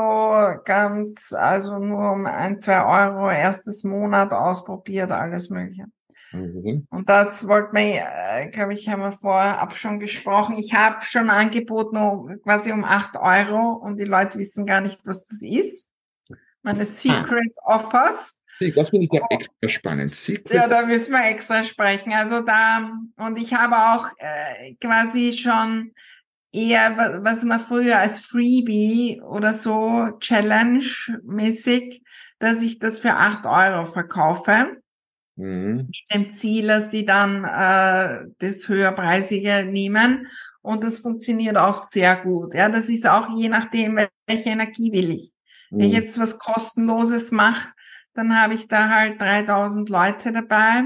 ganz, 0.66 1.32
also 1.34 1.80
nur 1.80 2.12
um 2.12 2.26
ein, 2.26 2.60
zwei 2.60 2.84
Euro 2.84 3.30
erstes 3.30 3.84
Monat 3.84 4.34
ausprobiert, 4.34 5.12
alles 5.12 5.50
Mögliche. 5.50 5.86
Mhm. 6.34 6.88
Und 6.90 7.10
das 7.10 7.48
wollte 7.48 7.74
man, 7.74 7.84
äh, 7.84 8.50
glaube 8.52 8.74
ich, 8.74 8.90
haben 8.90 9.02
wir 9.02 9.12
vorab 9.12 9.76
schon 9.76 10.00
gesprochen. 10.00 10.58
Ich 10.58 10.74
habe 10.74 11.04
schon 11.06 11.30
angeboten, 11.30 12.40
quasi 12.44 12.72
um 12.72 12.84
8 12.84 13.18
Euro 13.18 13.74
und 13.74 13.98
die 13.98 14.06
Leute 14.06 14.38
wissen 14.38 14.66
gar 14.66 14.82
nicht, 14.82 15.06
was 15.06 15.28
das 15.28 15.42
ist. 15.42 15.90
Meine 16.62 16.84
ah. 16.84 16.86
Secret 16.86 17.56
Offers. 17.64 18.41
Das 18.70 18.90
finde 18.90 19.06
ich 19.06 19.14
ja 19.14 19.26
extra 19.30 19.70
spannend. 19.70 20.12
Secret. 20.12 20.54
Ja, 20.54 20.68
da 20.68 20.86
müssen 20.86 21.12
wir 21.12 21.26
extra 21.26 21.64
sprechen. 21.64 22.14
Also 22.14 22.42
da, 22.42 22.92
und 23.18 23.40
ich 23.40 23.54
habe 23.54 23.76
auch 23.76 24.08
äh, 24.18 24.76
quasi 24.76 25.34
schon 25.34 25.92
eher, 26.52 27.22
was 27.24 27.44
man 27.44 27.60
früher 27.60 27.98
als 27.98 28.20
Freebie 28.20 29.22
oder 29.22 29.54
so 29.54 30.10
Challenge-mäßig, 30.20 32.04
dass 32.40 32.62
ich 32.62 32.80
das 32.80 33.00
für 33.00 33.14
acht 33.14 33.46
Euro 33.46 33.86
verkaufe. 33.86 34.78
Mhm. 35.36 35.88
Mit 35.88 36.14
dem 36.14 36.32
Ziel, 36.32 36.68
dass 36.68 36.92
sie 36.92 37.06
dann 37.06 37.44
äh, 37.44 38.28
das 38.40 38.68
höherpreisige 38.68 39.66
nehmen. 39.66 40.28
Und 40.62 40.84
das 40.84 41.00
funktioniert 41.00 41.58
auch 41.58 41.82
sehr 41.84 42.18
gut. 42.18 42.54
Ja, 42.54 42.70
das 42.70 42.90
ist 42.90 43.08
auch 43.08 43.36
je 43.36 43.50
nachdem, 43.50 44.00
welche 44.28 44.50
Energie 44.50 44.92
will 44.92 45.12
ich. 45.12 45.32
Mhm. 45.72 45.78
Wenn 45.78 45.86
ich 45.88 45.94
mhm. 45.94 46.02
jetzt 46.04 46.20
was 46.20 46.38
kostenloses 46.38 47.32
mache, 47.32 47.70
dann 48.14 48.40
habe 48.40 48.54
ich 48.54 48.68
da 48.68 48.90
halt 48.90 49.22
3000 49.22 49.90
Leute 49.90 50.32
dabei, 50.32 50.84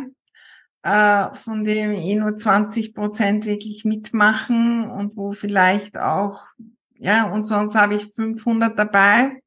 äh, 0.84 1.34
von 1.34 1.64
denen 1.64 1.94
eh 1.94 2.16
nur 2.16 2.36
20 2.36 2.94
Prozent 2.94 3.46
wirklich 3.46 3.86
mitmachen 3.86 4.90
und 4.90 5.16
wo 5.18 5.32
vielleicht 5.32 5.98
auch, 5.98 6.46
ja, 6.98 7.30
und 7.30 7.46
sonst 7.46 7.76
habe 7.76 7.96
ich 7.96 8.14
500 8.14 8.78
dabei, 8.78 9.42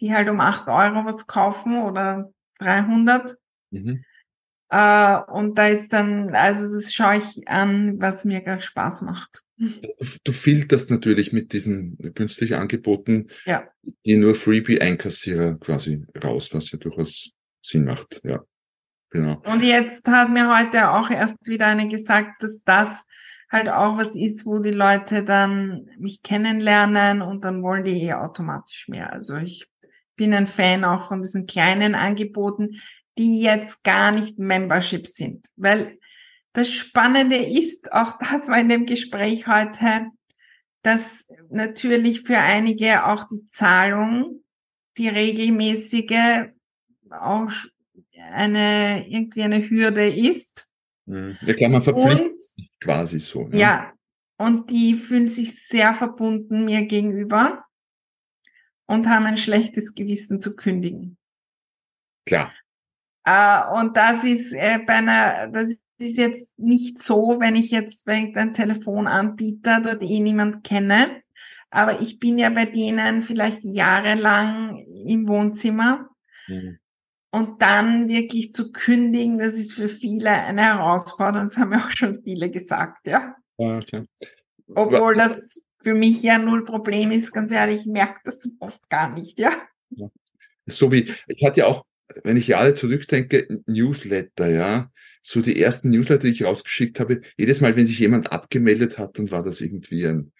die 0.00 0.14
halt 0.14 0.28
um 0.28 0.40
8 0.40 0.68
Euro 0.68 1.04
was 1.04 1.26
kaufen 1.26 1.78
oder 1.82 2.30
300. 2.58 3.36
Mhm. 3.70 4.04
Äh, 4.70 5.18
und 5.30 5.56
da 5.58 5.68
ist 5.68 5.92
dann, 5.92 6.34
also 6.34 6.72
das 6.72 6.92
schaue 6.92 7.18
ich 7.18 7.48
an, 7.48 8.00
was 8.00 8.24
mir 8.24 8.40
gerade 8.40 8.60
Spaß 8.60 9.02
macht. 9.02 9.42
Du 10.24 10.32
filterst 10.32 10.90
natürlich 10.90 11.32
mit 11.32 11.52
diesen 11.52 11.96
günstigen 12.14 12.54
Angeboten 12.54 13.28
ja. 13.44 13.68
die 14.04 14.16
nur 14.16 14.34
Freebie-Einkassierer 14.34 15.54
quasi 15.58 16.06
raus, 16.22 16.50
was 16.52 16.70
ja 16.70 16.78
durchaus 16.78 17.32
Sinn 17.60 17.84
macht. 17.84 18.20
Ja, 18.24 18.44
genau. 19.10 19.42
Und 19.44 19.64
jetzt 19.64 20.06
hat 20.06 20.30
mir 20.30 20.56
heute 20.56 20.90
auch 20.90 21.10
erst 21.10 21.48
wieder 21.48 21.66
eine 21.66 21.88
gesagt, 21.88 22.42
dass 22.42 22.62
das 22.62 23.04
halt 23.50 23.68
auch 23.68 23.96
was 23.96 24.14
ist, 24.14 24.46
wo 24.46 24.58
die 24.58 24.70
Leute 24.70 25.24
dann 25.24 25.88
mich 25.98 26.22
kennenlernen 26.22 27.22
und 27.22 27.44
dann 27.44 27.62
wollen 27.62 27.84
die 27.84 28.02
eh 28.02 28.12
automatisch 28.12 28.88
mehr. 28.88 29.12
Also 29.12 29.36
ich 29.36 29.66
bin 30.16 30.34
ein 30.34 30.46
Fan 30.46 30.84
auch 30.84 31.08
von 31.08 31.22
diesen 31.22 31.46
kleinen 31.46 31.94
Angeboten, 31.94 32.80
die 33.16 33.42
jetzt 33.42 33.82
gar 33.82 34.12
nicht 34.12 34.38
Membership 34.38 35.06
sind, 35.06 35.46
weil 35.56 35.97
das 36.58 36.70
Spannende 36.70 37.36
ist, 37.36 37.92
auch 37.92 38.18
das 38.18 38.48
war 38.48 38.58
in 38.58 38.68
dem 38.68 38.86
Gespräch 38.86 39.46
heute, 39.46 40.10
dass 40.82 41.26
natürlich 41.50 42.22
für 42.22 42.38
einige 42.38 43.06
auch 43.06 43.24
die 43.28 43.44
Zahlung, 43.46 44.44
die 44.96 45.08
regelmäßige, 45.08 46.50
auch 47.10 47.50
eine, 48.32 49.06
irgendwie 49.08 49.42
eine 49.42 49.68
Hürde 49.68 50.08
ist. 50.08 50.68
Mhm. 51.06 51.38
Ja, 51.42 51.54
klar, 51.54 51.70
man 51.70 51.82
verpflichtet 51.82 52.42
und, 52.56 52.70
quasi 52.80 53.18
so. 53.18 53.46
Ne? 53.48 53.58
Ja, 53.58 53.92
und 54.36 54.70
die 54.70 54.94
fühlen 54.94 55.28
sich 55.28 55.64
sehr 55.64 55.94
verbunden 55.94 56.64
mir 56.64 56.84
gegenüber 56.86 57.64
und 58.86 59.06
haben 59.06 59.26
ein 59.26 59.36
schlechtes 59.36 59.94
Gewissen 59.94 60.40
zu 60.40 60.54
kündigen. 60.56 61.16
Klar. 62.26 62.52
Äh, 63.24 63.62
und 63.78 63.96
das 63.96 64.24
ist 64.24 64.52
äh, 64.52 64.78
bei 64.86 64.94
einer, 64.94 65.48
das 65.48 65.76
ist 65.98 66.18
jetzt 66.18 66.58
nicht 66.58 66.98
so, 66.98 67.36
wenn 67.40 67.56
ich 67.56 67.70
jetzt 67.70 68.04
bei 68.04 68.14
einem 68.14 68.54
Telefonanbieter 68.54 69.80
dort 69.80 70.02
eh 70.02 70.20
niemand 70.20 70.64
kenne. 70.64 71.22
Aber 71.70 72.00
ich 72.00 72.18
bin 72.18 72.38
ja 72.38 72.50
bei 72.50 72.66
denen 72.66 73.22
vielleicht 73.22 73.60
jahrelang 73.62 74.84
im 75.06 75.28
Wohnzimmer. 75.28 76.08
Mhm. 76.46 76.78
Und 77.30 77.60
dann 77.60 78.08
wirklich 78.08 78.52
zu 78.52 78.72
kündigen, 78.72 79.38
das 79.38 79.54
ist 79.54 79.74
für 79.74 79.88
viele 79.88 80.30
eine 80.30 80.62
Herausforderung. 80.62 81.48
Das 81.48 81.58
haben 81.58 81.72
ja 81.72 81.78
auch 81.78 81.90
schon 81.90 82.22
viele 82.22 82.50
gesagt, 82.50 83.06
ja. 83.06 83.34
Okay. 83.58 84.06
Obwohl 84.74 85.14
das 85.14 85.62
für 85.80 85.94
mich 85.94 86.22
ja 86.22 86.38
null 86.38 86.64
Problem 86.64 87.10
ist, 87.10 87.32
ganz 87.32 87.50
ehrlich, 87.50 87.80
ich 87.80 87.86
merke 87.86 88.20
das 88.24 88.48
oft 88.60 88.88
gar 88.88 89.12
nicht, 89.12 89.38
ja. 89.38 89.52
ja. 89.90 90.08
So 90.66 90.90
wie, 90.90 91.12
ich 91.26 91.44
hatte 91.44 91.60
ja 91.60 91.66
auch, 91.66 91.84
wenn 92.24 92.36
ich 92.36 92.48
Jahre 92.48 92.74
zurückdenke, 92.74 93.62
Newsletter, 93.66 94.48
ja 94.48 94.90
so 95.22 95.40
die 95.40 95.60
ersten 95.60 95.90
Newsletter, 95.90 96.26
die 96.26 96.32
ich 96.32 96.44
rausgeschickt 96.44 97.00
habe, 97.00 97.20
jedes 97.36 97.60
Mal, 97.60 97.76
wenn 97.76 97.86
sich 97.86 97.98
jemand 97.98 98.32
abgemeldet 98.32 98.98
hat, 98.98 99.18
dann 99.18 99.30
war 99.30 99.42
das 99.42 99.60
irgendwie 99.60 100.06
ein, 100.06 100.32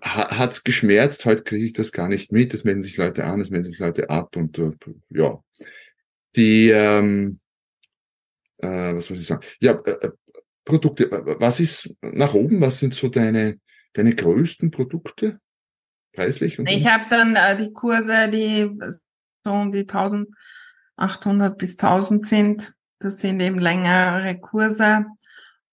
hat's 0.00 0.64
geschmerzt, 0.64 1.24
heute 1.24 1.42
kriege 1.42 1.66
ich 1.66 1.72
das 1.72 1.92
gar 1.92 2.08
nicht 2.08 2.32
mit, 2.32 2.54
es 2.54 2.64
melden 2.64 2.82
sich 2.82 2.96
Leute 2.96 3.24
an, 3.24 3.40
es 3.40 3.50
melden 3.50 3.64
sich 3.64 3.78
Leute 3.78 4.10
ab 4.10 4.36
und 4.36 4.58
uh, 4.58 4.74
ja. 5.10 5.42
Die, 6.34 6.70
ähm, 6.70 7.40
äh, 8.58 8.94
was 8.94 9.10
muss 9.10 9.20
ich 9.20 9.26
sagen? 9.26 9.44
Ja, 9.60 9.72
äh, 9.84 10.06
äh 10.06 10.10
Produkte, 10.64 11.10
was 11.10 11.58
ist 11.58 11.96
nach 12.02 12.34
oben, 12.34 12.60
was 12.60 12.78
sind 12.78 12.94
so 12.94 13.08
deine, 13.08 13.58
deine 13.94 14.14
größten 14.14 14.70
Produkte? 14.70 15.40
Preislich? 16.12 16.58
Und 16.58 16.68
ich 16.68 16.86
habe 16.86 17.06
dann 17.10 17.34
äh, 17.34 17.56
die 17.56 17.72
Kurse, 17.72 18.28
die 18.28 18.70
so 19.44 19.52
um 19.52 19.72
die 19.72 19.80
1800 19.80 21.58
bis 21.58 21.78
1000 21.78 22.24
sind. 22.24 22.74
Das 23.02 23.20
sind 23.20 23.40
eben 23.40 23.58
längere 23.58 24.38
Kurse 24.38 25.06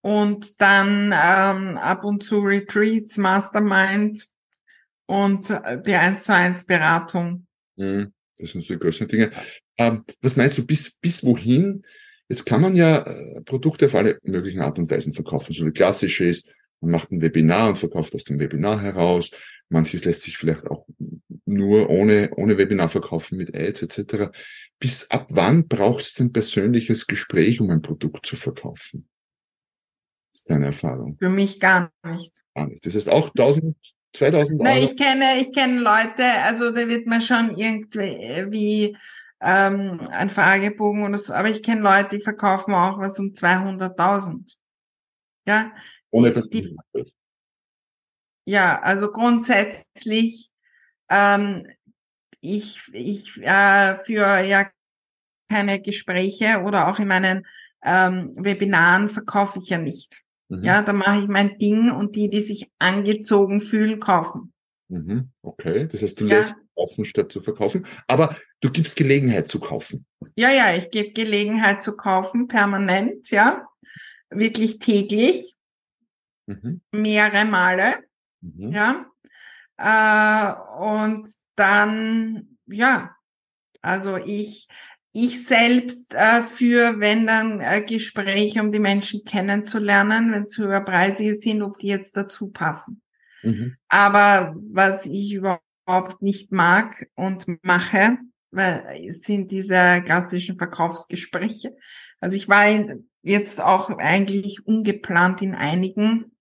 und 0.01 0.59
dann 0.59 1.13
ähm, 1.13 1.77
ab 1.77 2.03
und 2.03 2.23
zu 2.23 2.39
Retreats, 2.39 3.17
Mastermind 3.17 4.25
und 5.05 5.49
äh, 5.51 5.79
die 5.81 5.93
1 5.93 6.23
zu 6.23 6.33
1 6.33 6.65
Beratung. 6.65 7.45
Mhm, 7.75 8.13
das 8.37 8.51
sind 8.51 8.65
so 8.65 8.73
die 8.73 8.79
größten 8.79 9.07
Dinge. 9.07 9.31
Ähm, 9.77 10.03
was 10.21 10.35
meinst 10.35 10.57
du, 10.57 10.65
bis, 10.65 10.91
bis 10.99 11.23
wohin? 11.23 11.85
Jetzt 12.27 12.45
kann 12.45 12.61
man 12.61 12.75
ja 12.75 13.03
äh, 13.03 13.41
Produkte 13.41 13.85
auf 13.85 13.95
alle 13.95 14.17
möglichen 14.23 14.61
Art 14.61 14.79
und 14.79 14.89
Weisen 14.89 15.13
verkaufen. 15.13 15.53
So 15.53 15.63
die 15.65 15.71
klassische 15.71 16.25
ist, 16.25 16.51
man 16.81 16.91
macht 16.91 17.11
ein 17.11 17.21
Webinar 17.21 17.69
und 17.69 17.77
verkauft 17.77 18.15
aus 18.15 18.23
dem 18.23 18.39
Webinar 18.39 18.81
heraus. 18.81 19.29
Manches 19.69 20.05
lässt 20.05 20.23
sich 20.23 20.35
vielleicht 20.37 20.65
auch 20.65 20.87
nur 21.49 21.89
ohne, 21.89 22.31
ohne 22.35 22.57
Webinar 22.57 22.89
verkaufen 22.89 23.37
mit 23.37 23.55
Ads 23.55 23.83
etc. 23.83 24.31
Bis 24.79 25.09
ab 25.09 25.27
wann 25.29 25.67
brauchst 25.67 26.19
du 26.19 26.23
ein 26.23 26.33
persönliches 26.33 27.07
Gespräch, 27.07 27.59
um 27.59 27.69
ein 27.69 27.81
Produkt 27.81 28.25
zu 28.25 28.35
verkaufen? 28.35 29.07
Das 30.31 30.41
ist 30.41 30.49
deine 30.49 30.67
Erfahrung. 30.67 31.17
Für 31.17 31.29
mich 31.29 31.59
gar 31.59 31.91
nicht. 32.03 32.43
Gar 32.55 32.67
nicht. 32.67 32.85
Das 32.85 32.95
heißt 32.95 33.09
auch 33.09 33.29
1000, 33.29 33.75
2000 34.13 34.59
Euro? 34.59 34.63
Nein, 34.63 34.83
ich 34.83 34.97
kenne, 34.97 35.25
ich 35.39 35.53
kenne 35.53 35.79
Leute, 35.81 36.25
also 36.43 36.71
da 36.71 36.87
wird 36.87 37.07
man 37.07 37.21
schon 37.21 37.57
irgendwie 37.57 38.95
ähm, 39.41 39.99
ein 40.11 40.29
Fragebogen 40.29 41.03
oder 41.03 41.17
so, 41.17 41.33
aber 41.33 41.49
ich 41.49 41.63
kenne 41.63 41.81
Leute, 41.81 42.17
die 42.17 42.23
verkaufen 42.23 42.73
auch 42.73 42.99
was 42.99 43.19
um 43.19 43.27
200.000. 43.27 44.55
Ja. 45.47 45.71
Ohne 46.11 46.31
die, 46.31 46.75
ja, 48.49 48.79
also 48.81 49.11
grundsätzlich, 49.11 50.48
ähm, 51.09 51.67
ich, 52.41 52.79
ich 52.93 53.37
äh, 53.41 54.03
führe 54.03 54.45
ja 54.47 54.69
keine 55.49 55.81
Gespräche 55.81 56.61
oder 56.63 56.87
auch 56.87 56.99
in 56.99 57.07
meinen 57.07 57.45
ähm, 57.83 58.33
Webinaren 58.35 59.09
verkaufe 59.09 59.59
ich 59.59 59.69
ja 59.69 59.77
nicht. 59.77 60.21
Mhm. 60.49 60.63
Ja, 60.63 60.81
da 60.81 60.93
mache 60.93 61.19
ich 61.19 61.27
mein 61.27 61.57
Ding 61.57 61.91
und 61.91 62.15
die, 62.15 62.29
die 62.29 62.41
sich 62.41 62.69
angezogen 62.79 63.61
fühlen, 63.61 63.99
kaufen. 63.99 64.53
Mhm. 64.89 65.29
Okay, 65.41 65.87
das 65.87 66.01
heißt, 66.01 66.19
du 66.19 66.25
ja. 66.25 66.37
lässt 66.37 66.55
offen 66.75 67.05
statt 67.05 67.31
zu 67.31 67.41
verkaufen, 67.41 67.85
aber 68.07 68.35
du 68.61 68.71
gibst 68.71 68.95
Gelegenheit 68.95 69.47
zu 69.47 69.59
kaufen. 69.59 70.05
Ja, 70.35 70.49
ja, 70.49 70.73
ich 70.73 70.89
gebe 70.89 71.11
Gelegenheit 71.11 71.81
zu 71.81 71.95
kaufen, 71.95 72.47
permanent, 72.47 73.29
ja, 73.29 73.67
wirklich 74.29 74.79
täglich, 74.79 75.55
mhm. 76.47 76.81
mehrere 76.91 77.45
Male. 77.45 77.97
Mhm. 78.41 78.71
Ja. 78.71 79.05
Äh, 79.79 80.53
und 80.77 81.29
dann, 81.55 82.57
ja, 82.65 83.15
also 83.81 84.17
ich, 84.17 84.67
ich 85.13 85.45
selbst 85.45 86.13
äh, 86.13 86.43
für, 86.43 86.99
wenn 86.99 87.25
dann 87.25 87.61
äh, 87.61 87.81
Gespräche, 87.81 88.61
um 88.61 88.71
die 88.71 88.79
Menschen 88.79 89.23
kennenzulernen, 89.23 90.31
wenn 90.31 90.43
es 90.43 90.57
höherpreisige 90.57 91.35
sind, 91.35 91.61
ob 91.61 91.77
die 91.79 91.87
jetzt 91.87 92.17
dazu 92.17 92.49
passen. 92.49 93.01
Mhm. 93.41 93.77
Aber 93.87 94.53
was 94.69 95.05
ich 95.05 95.33
überhaupt 95.33 96.21
nicht 96.21 96.51
mag 96.51 97.07
und 97.15 97.45
mache, 97.63 98.17
weil, 98.51 99.11
sind 99.11 99.51
diese 99.51 100.01
klassischen 100.03 100.57
Verkaufsgespräche. 100.57 101.75
Also 102.19 102.35
ich 102.35 102.49
war 102.49 102.65
jetzt 103.21 103.61
auch 103.61 103.89
eigentlich 103.97 104.65
ungeplant 104.67 105.41
in 105.41 105.55
einigen. 105.55 106.35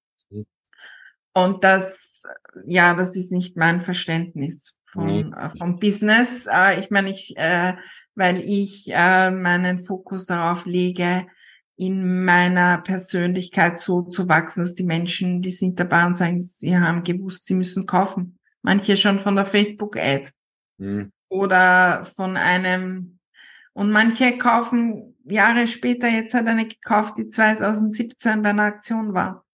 Und 1.44 1.62
das, 1.62 2.24
ja, 2.64 2.94
das 2.94 3.14
ist 3.14 3.30
nicht 3.30 3.56
mein 3.56 3.80
Verständnis 3.80 4.76
von, 4.86 5.28
mhm. 5.28 5.34
vom 5.56 5.78
Business. 5.78 6.48
Äh, 6.50 6.80
ich 6.80 6.90
meine, 6.90 7.10
ich, 7.10 7.36
äh, 7.36 7.74
weil 8.16 8.38
ich 8.38 8.86
äh, 8.88 9.30
meinen 9.30 9.84
Fokus 9.84 10.26
darauf 10.26 10.66
lege, 10.66 11.26
in 11.76 12.24
meiner 12.24 12.78
Persönlichkeit 12.78 13.78
so 13.78 14.02
zu 14.02 14.28
wachsen, 14.28 14.64
dass 14.64 14.74
die 14.74 14.84
Menschen, 14.84 15.40
die 15.40 15.52
sind 15.52 15.78
dabei 15.78 16.06
und 16.06 16.16
sagen, 16.16 16.40
sie 16.40 16.76
haben 16.76 17.04
gewusst, 17.04 17.44
sie 17.46 17.54
müssen 17.54 17.86
kaufen. 17.86 18.36
Manche 18.62 18.96
schon 18.96 19.20
von 19.20 19.36
der 19.36 19.46
Facebook-Ad 19.46 20.30
mhm. 20.78 21.12
oder 21.28 22.04
von 22.16 22.36
einem, 22.36 23.20
und 23.74 23.92
manche 23.92 24.38
kaufen 24.38 25.16
Jahre 25.24 25.68
später, 25.68 26.08
jetzt 26.08 26.34
hat 26.34 26.48
eine 26.48 26.66
gekauft, 26.66 27.16
die 27.16 27.28
2017 27.28 28.42
bei 28.42 28.50
einer 28.50 28.64
Aktion 28.64 29.14
war. 29.14 29.44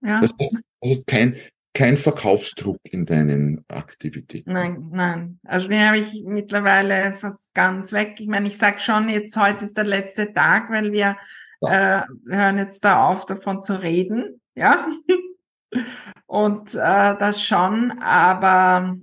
Ja. 0.00 0.20
Das 0.20 0.30
heißt, 0.40 0.62
das 0.80 0.92
ist 0.92 1.06
kein, 1.06 1.36
kein 1.74 1.96
Verkaufsdruck 1.96 2.78
in 2.84 3.06
deinen 3.06 3.64
Aktivitäten. 3.68 4.52
Nein, 4.52 4.88
nein. 4.90 5.40
Also 5.44 5.68
den 5.68 5.86
habe 5.86 5.98
ich 5.98 6.22
mittlerweile 6.24 7.14
fast 7.14 7.52
ganz 7.54 7.92
weg. 7.92 8.16
Ich 8.18 8.28
meine, 8.28 8.48
ich 8.48 8.58
sag 8.58 8.80
schon, 8.80 9.08
jetzt 9.08 9.36
heute 9.36 9.64
ist 9.64 9.76
der 9.76 9.84
letzte 9.84 10.32
Tag, 10.32 10.70
weil 10.70 10.92
wir 10.92 11.16
ja. 11.60 12.00
äh, 12.00 12.04
hören 12.28 12.58
jetzt 12.58 12.84
da 12.84 13.06
auf, 13.06 13.26
davon 13.26 13.62
zu 13.62 13.80
reden. 13.80 14.40
Ja. 14.54 14.86
Und 16.26 16.74
äh, 16.74 17.16
das 17.16 17.42
schon, 17.42 17.92
aber, 18.02 18.96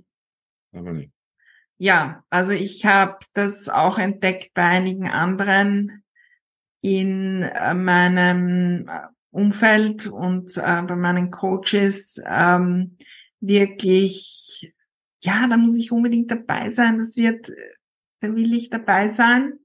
aber 0.72 0.92
nicht. 0.92 1.12
ja, 1.78 2.22
also 2.30 2.52
ich 2.52 2.86
habe 2.86 3.18
das 3.32 3.68
auch 3.68 3.98
entdeckt 3.98 4.54
bei 4.54 4.62
einigen 4.62 5.08
anderen 5.08 6.04
in 6.82 7.42
äh, 7.42 7.74
meinem 7.74 8.88
äh, 8.88 9.00
Umfeld 9.36 10.06
und 10.06 10.56
äh, 10.56 10.82
bei 10.82 10.96
meinen 10.96 11.30
Coaches 11.30 12.20
ähm, 12.26 12.96
wirklich, 13.40 14.72
ja, 15.22 15.46
da 15.46 15.58
muss 15.58 15.76
ich 15.76 15.92
unbedingt 15.92 16.30
dabei 16.30 16.70
sein. 16.70 16.98
Das 16.98 17.16
wird, 17.16 17.52
da 18.20 18.34
will 18.34 18.54
ich 18.54 18.70
dabei 18.70 19.08
sein 19.08 19.58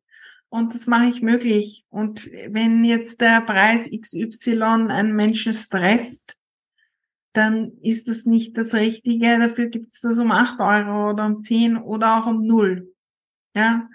und 0.49 0.75
das 0.75 0.87
mache 0.87 1.05
ich 1.05 1.21
möglich. 1.21 1.85
Und 1.89 2.29
wenn 2.49 2.83
jetzt 2.83 3.21
der 3.21 3.39
Preis 3.41 3.89
XY 3.89 4.61
einen 4.89 5.15
Menschen 5.15 5.53
stresst, 5.53 6.37
dann 7.33 7.71
ist 7.81 8.09
das 8.09 8.25
nicht 8.25 8.57
das 8.57 8.73
Richtige. 8.73 9.39
Dafür 9.39 9.67
gibt 9.67 9.93
es 9.93 10.01
das 10.01 10.19
um 10.19 10.31
acht 10.31 10.59
Euro 10.59 11.11
oder 11.11 11.25
um 11.27 11.39
zehn 11.39 11.77
oder 11.77 12.19
auch 12.19 12.27
um 12.27 12.45
null. 12.45 12.93
Ja. 13.55 13.87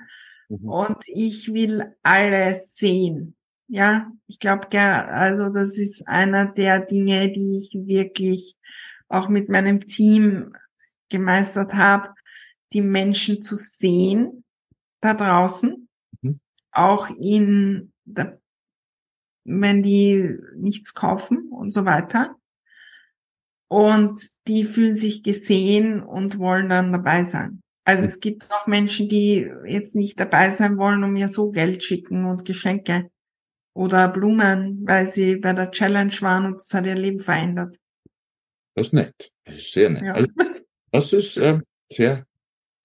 Mhm. 0.48 0.68
Und 0.68 0.96
ich 1.06 1.52
will 1.52 1.94
alles 2.02 2.76
sehen. 2.76 3.36
Ja, 3.68 4.12
ich 4.29 4.38
glaube, 4.38 4.68
also 4.79 5.48
das 5.48 5.76
ist 5.76 6.07
einer 6.07 6.46
der 6.46 6.81
Dinge, 6.81 7.33
die 7.33 7.59
ich 7.59 7.72
wirklich 7.74 8.57
auch 9.09 9.29
mit 9.29 9.48
meinem 9.48 9.87
Team 9.87 10.55
gemeistert 11.09 11.74
habe, 11.74 12.11
die 12.72 12.81
Menschen 12.81 13.42
zu 13.42 13.57
sehen 13.57 14.44
da 15.00 15.14
draußen, 15.14 15.88
mhm. 16.22 16.40
auch 16.72 17.09
in 17.11 17.92
der, 18.05 18.40
wenn 19.44 19.83
die 19.83 20.37
nichts 20.57 20.94
kaufen 20.94 21.48
und 21.50 21.70
so 21.72 21.85
weiter. 21.85 22.37
Und 23.68 24.20
die 24.46 24.64
fühlen 24.64 24.94
sich 24.94 25.24
gesehen 25.24 26.02
und 26.02 26.38
wollen 26.38 26.68
dann 26.68 26.92
dabei 26.92 27.24
sein. 27.24 27.62
Also 27.85 28.05
es 28.05 28.20
gibt 28.20 28.48
auch 28.50 28.66
Menschen, 28.66 29.09
die 29.09 29.50
jetzt 29.64 29.96
nicht 29.96 30.18
dabei 30.20 30.50
sein 30.50 30.79
wollen 30.79 31.02
und 31.02 31.12
mir 31.12 31.29
so 31.29 31.50
Geld 31.50 31.83
schicken 31.83 32.24
und 32.24 32.44
Geschenke 32.44 33.11
oder 33.76 34.08
Blumen, 34.08 34.82
weil 34.86 35.10
sie 35.10 35.36
bei 35.36 35.52
der 35.52 35.70
Challenge 35.70 36.12
waren 36.20 36.46
und 36.46 36.54
das 36.56 36.72
hat 36.72 36.86
ihr 36.86 36.94
Leben 36.94 37.20
verändert. 37.20 37.76
Das 38.74 38.88
ist 38.88 38.92
nett. 38.92 39.32
Das 39.44 39.56
ist 39.56 39.72
sehr 39.72 39.90
nett. 39.90 40.02
Ja. 40.02 40.14
Also, 40.14 40.28
das 40.90 41.12
ist 41.12 41.36
äh, 41.36 41.60
sehr 41.90 42.26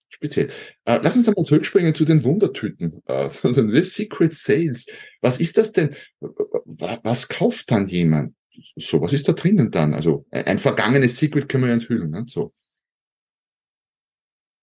speziell. 0.09 0.49
Äh, 0.85 0.99
lass 1.01 1.15
uns 1.15 1.27
mal 1.27 1.35
zurückspringen 1.43 1.95
zu 1.95 2.05
den 2.05 2.23
Wundertüten, 2.23 3.01
äh, 3.05 3.29
den 3.43 3.83
Secret 3.83 4.33
Sales. 4.33 4.85
Was 5.21 5.39
ist 5.39 5.57
das 5.57 5.71
denn? 5.71 5.95
Was 6.19 7.29
kauft 7.29 7.71
dann 7.71 7.87
jemand? 7.87 8.35
So, 8.75 9.01
was 9.01 9.13
ist 9.13 9.27
da 9.27 9.33
drinnen 9.33 9.71
dann? 9.71 9.93
Also 9.93 10.25
ein 10.29 10.57
vergangenes 10.57 11.17
Secret 11.17 11.47
können 11.47 11.63
wir 11.63 11.69
ja 11.69 11.75
enthüllen. 11.75 12.11
Ne? 12.11 12.25
So. 12.27 12.53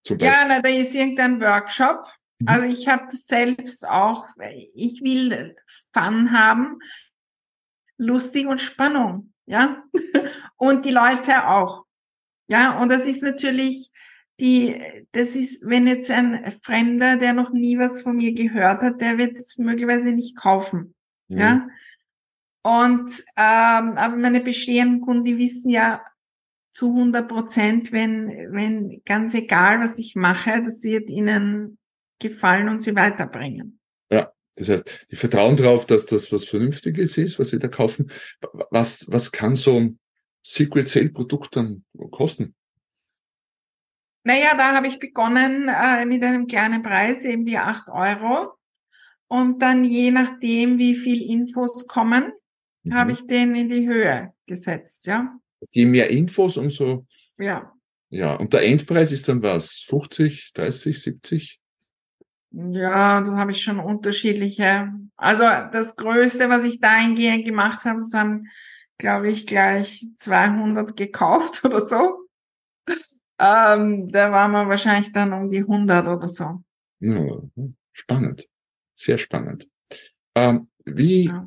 Ja, 0.07 0.45
na, 0.47 0.61
da 0.61 0.69
ist 0.69 0.95
irgendein 0.95 1.41
Workshop. 1.41 2.07
Also 2.47 2.65
ich 2.65 2.87
habe 2.89 3.05
das 3.11 3.27
selbst 3.27 3.87
auch, 3.87 4.27
ich 4.75 5.03
will 5.03 5.57
Fun 5.93 6.33
haben, 6.33 6.79
lustig 7.97 8.47
und 8.47 8.61
Spannung, 8.61 9.33
ja. 9.47 9.83
Und 10.57 10.85
die 10.85 10.91
Leute 10.91 11.49
auch. 11.49 11.85
Ja, 12.49 12.81
und 12.81 12.91
das 12.91 13.07
ist 13.07 13.23
natürlich 13.23 13.91
die, 14.41 14.81
das 15.13 15.37
ist, 15.37 15.63
wenn 15.65 15.87
jetzt 15.87 16.11
ein 16.11 16.59
Fremder, 16.63 17.17
der 17.17 17.33
noch 17.33 17.53
nie 17.53 17.79
was 17.79 18.03
von 18.03 18.17
mir 18.17 18.33
gehört 18.33 18.83
hat, 18.83 19.01
der 19.01 19.19
wird 19.19 19.37
es 19.37 19.59
möglicherweise 19.59 20.13
nicht 20.13 20.37
kaufen. 20.37 20.95
Mhm. 21.29 21.39
Ja. 21.39 21.69
Und 22.63 23.11
ähm, 23.37 23.97
aber 23.97 24.17
meine 24.17 24.41
bestehenden 24.41 25.01
Kunden, 25.01 25.25
die 25.25 25.39
wissen 25.39 25.71
ja 25.71 26.03
zu 26.73 26.89
100 26.89 27.29
Prozent, 27.29 27.93
wenn, 27.93 28.29
wenn 28.53 29.03
ganz 29.05 29.35
egal, 29.35 29.81
was 29.81 29.99
ich 29.99 30.15
mache, 30.15 30.63
das 30.63 30.83
wird 30.85 31.11
ihnen 31.11 31.78
gefallen 32.19 32.69
und 32.69 32.83
sie 32.83 32.95
weiterbringen. 32.95 33.81
Ja, 34.11 34.33
das 34.57 34.69
heißt, 34.69 35.07
die 35.11 35.17
vertrauen 35.17 35.57
darauf, 35.57 35.87
dass 35.87 36.07
das 36.07 36.33
was 36.33 36.45
Vernünftiges 36.45 37.17
ist, 37.17 37.39
was 37.39 37.51
sie 37.51 37.59
da 37.59 37.69
kaufen. 37.69 38.11
Was, 38.71 39.07
was 39.09 39.33
kann 39.33 39.55
so 39.55 39.79
ein 39.79 39.99
Secret 40.43 40.89
Sale 40.89 41.11
Produkt 41.11 41.57
dann 41.57 41.85
kosten? 42.11 42.55
Naja, 44.25 44.55
da 44.57 44.75
habe 44.75 44.89
ich 44.89 44.99
begonnen 44.99 45.69
äh, 45.69 46.05
mit 46.05 46.23
einem 46.23 46.47
kleinen 46.47 46.83
Preis, 46.83 47.25
eben 47.25 47.47
wie 47.47 47.57
acht 47.57 47.89
Euro. 47.89 48.53
Und 49.29 49.63
dann 49.63 49.85
je 49.85 50.11
nachdem, 50.11 50.79
wie 50.79 50.97
viel 50.97 51.23
Infos 51.23 51.87
kommen, 51.87 52.33
mhm. 52.83 52.95
habe 52.95 53.13
ich 53.13 53.27
den 53.27 53.55
in 53.55 53.69
die 53.69 53.87
Höhe 53.87 54.33
gesetzt, 54.47 55.07
ja. 55.07 55.39
Je 55.73 55.87
mehr 55.87 56.11
Infos, 56.11 56.57
umso. 56.57 57.07
Ja. 57.39 57.73
Ja, 58.11 58.35
und 58.35 58.53
der 58.53 58.65
Endpreis 58.65 59.13
ist 59.13 59.29
dann 59.29 59.43
was? 59.43 59.85
50, 59.87 60.53
30, 60.55 61.03
70? 61.03 61.61
Ja, 62.51 63.21
da 63.21 63.37
habe 63.37 63.51
ich 63.51 63.63
schon 63.63 63.79
unterschiedliche. 63.79 64.93
Also 65.17 65.43
das 65.73 65.97
Größte, 65.97 66.49
was 66.49 66.65
ich 66.65 66.81
dahingehend 66.81 67.45
gemacht 67.45 67.85
habe, 67.85 68.01
das 68.01 68.13
haben, 68.15 68.49
glaube 68.97 69.29
ich, 69.29 69.47
gleich 69.47 70.07
200 70.17 70.97
gekauft 70.97 71.63
oder 71.65 71.87
so. 71.87 72.29
Ähm, 73.41 74.11
da 74.11 74.33
waren 74.33 74.51
wir 74.53 74.67
wahrscheinlich 74.67 75.13
dann 75.13 75.33
um 75.33 75.51
die 75.51 75.59
100 75.59 76.09
oder 76.09 76.29
so. 76.29 76.63
Ja, 77.01 77.41
spannend. 77.93 78.49
Sehr 78.95 79.19
spannend. 79.19 79.69
Ähm, 80.35 80.69
wie, 80.85 81.27
ja. 81.27 81.47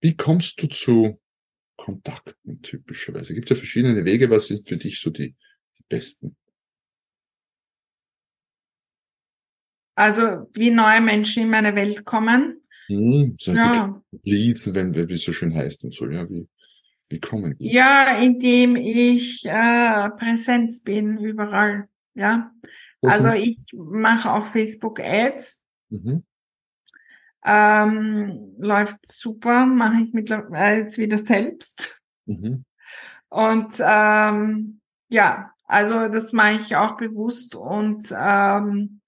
wie 0.00 0.16
kommst 0.16 0.62
du 0.62 0.68
zu 0.68 1.20
Kontakten 1.76 2.62
typischerweise? 2.62 3.34
Gibt 3.34 3.50
ja 3.50 3.56
verschiedene 3.56 4.04
Wege. 4.04 4.30
Was 4.30 4.46
sind 4.46 4.68
für 4.68 4.76
dich 4.76 5.00
so 5.00 5.10
die, 5.10 5.34
die 5.78 5.84
besten? 5.88 6.36
Also 9.96 10.48
wie 10.52 10.70
neue 10.70 11.00
Menschen 11.00 11.44
in 11.44 11.50
meine 11.50 11.74
Welt 11.74 12.04
kommen. 12.04 12.60
Hm, 12.86 13.36
so 13.40 13.52
ja. 13.52 14.00
Leads, 14.22 14.72
wenn 14.74 14.94
wie 14.94 15.14
es 15.14 15.24
so 15.24 15.32
schön 15.32 15.54
heißt 15.54 15.84
und 15.84 15.94
so, 15.94 16.08
ja, 16.08 16.28
wie, 16.28 16.46
wie 17.08 17.18
kommen 17.18 17.56
die? 17.58 17.72
Ja, 17.72 18.18
indem 18.22 18.76
ich 18.76 19.44
äh, 19.46 20.10
Präsenz 20.10 20.82
bin 20.82 21.18
überall. 21.18 21.88
Ja. 22.14 22.52
Okay. 23.00 23.12
Also 23.12 23.30
ich 23.30 23.58
mache 23.72 24.30
auch 24.30 24.46
Facebook 24.46 25.00
Ads. 25.00 25.64
Mhm. 25.88 26.24
Ähm, 27.44 28.54
läuft 28.58 28.98
super, 29.06 29.66
mache 29.66 30.02
ich 30.02 30.12
mittlerweile 30.12 30.80
jetzt 30.80 30.98
wieder 30.98 31.18
selbst. 31.18 32.02
Mhm. 32.26 32.64
Und 33.28 33.74
ähm, 33.78 34.80
ja, 35.08 35.52
also 35.64 36.08
das 36.08 36.32
mache 36.32 36.60
ich 36.60 36.76
auch 36.76 36.96
bewusst 36.96 37.54
und 37.54 38.12
ähm, 38.16 39.00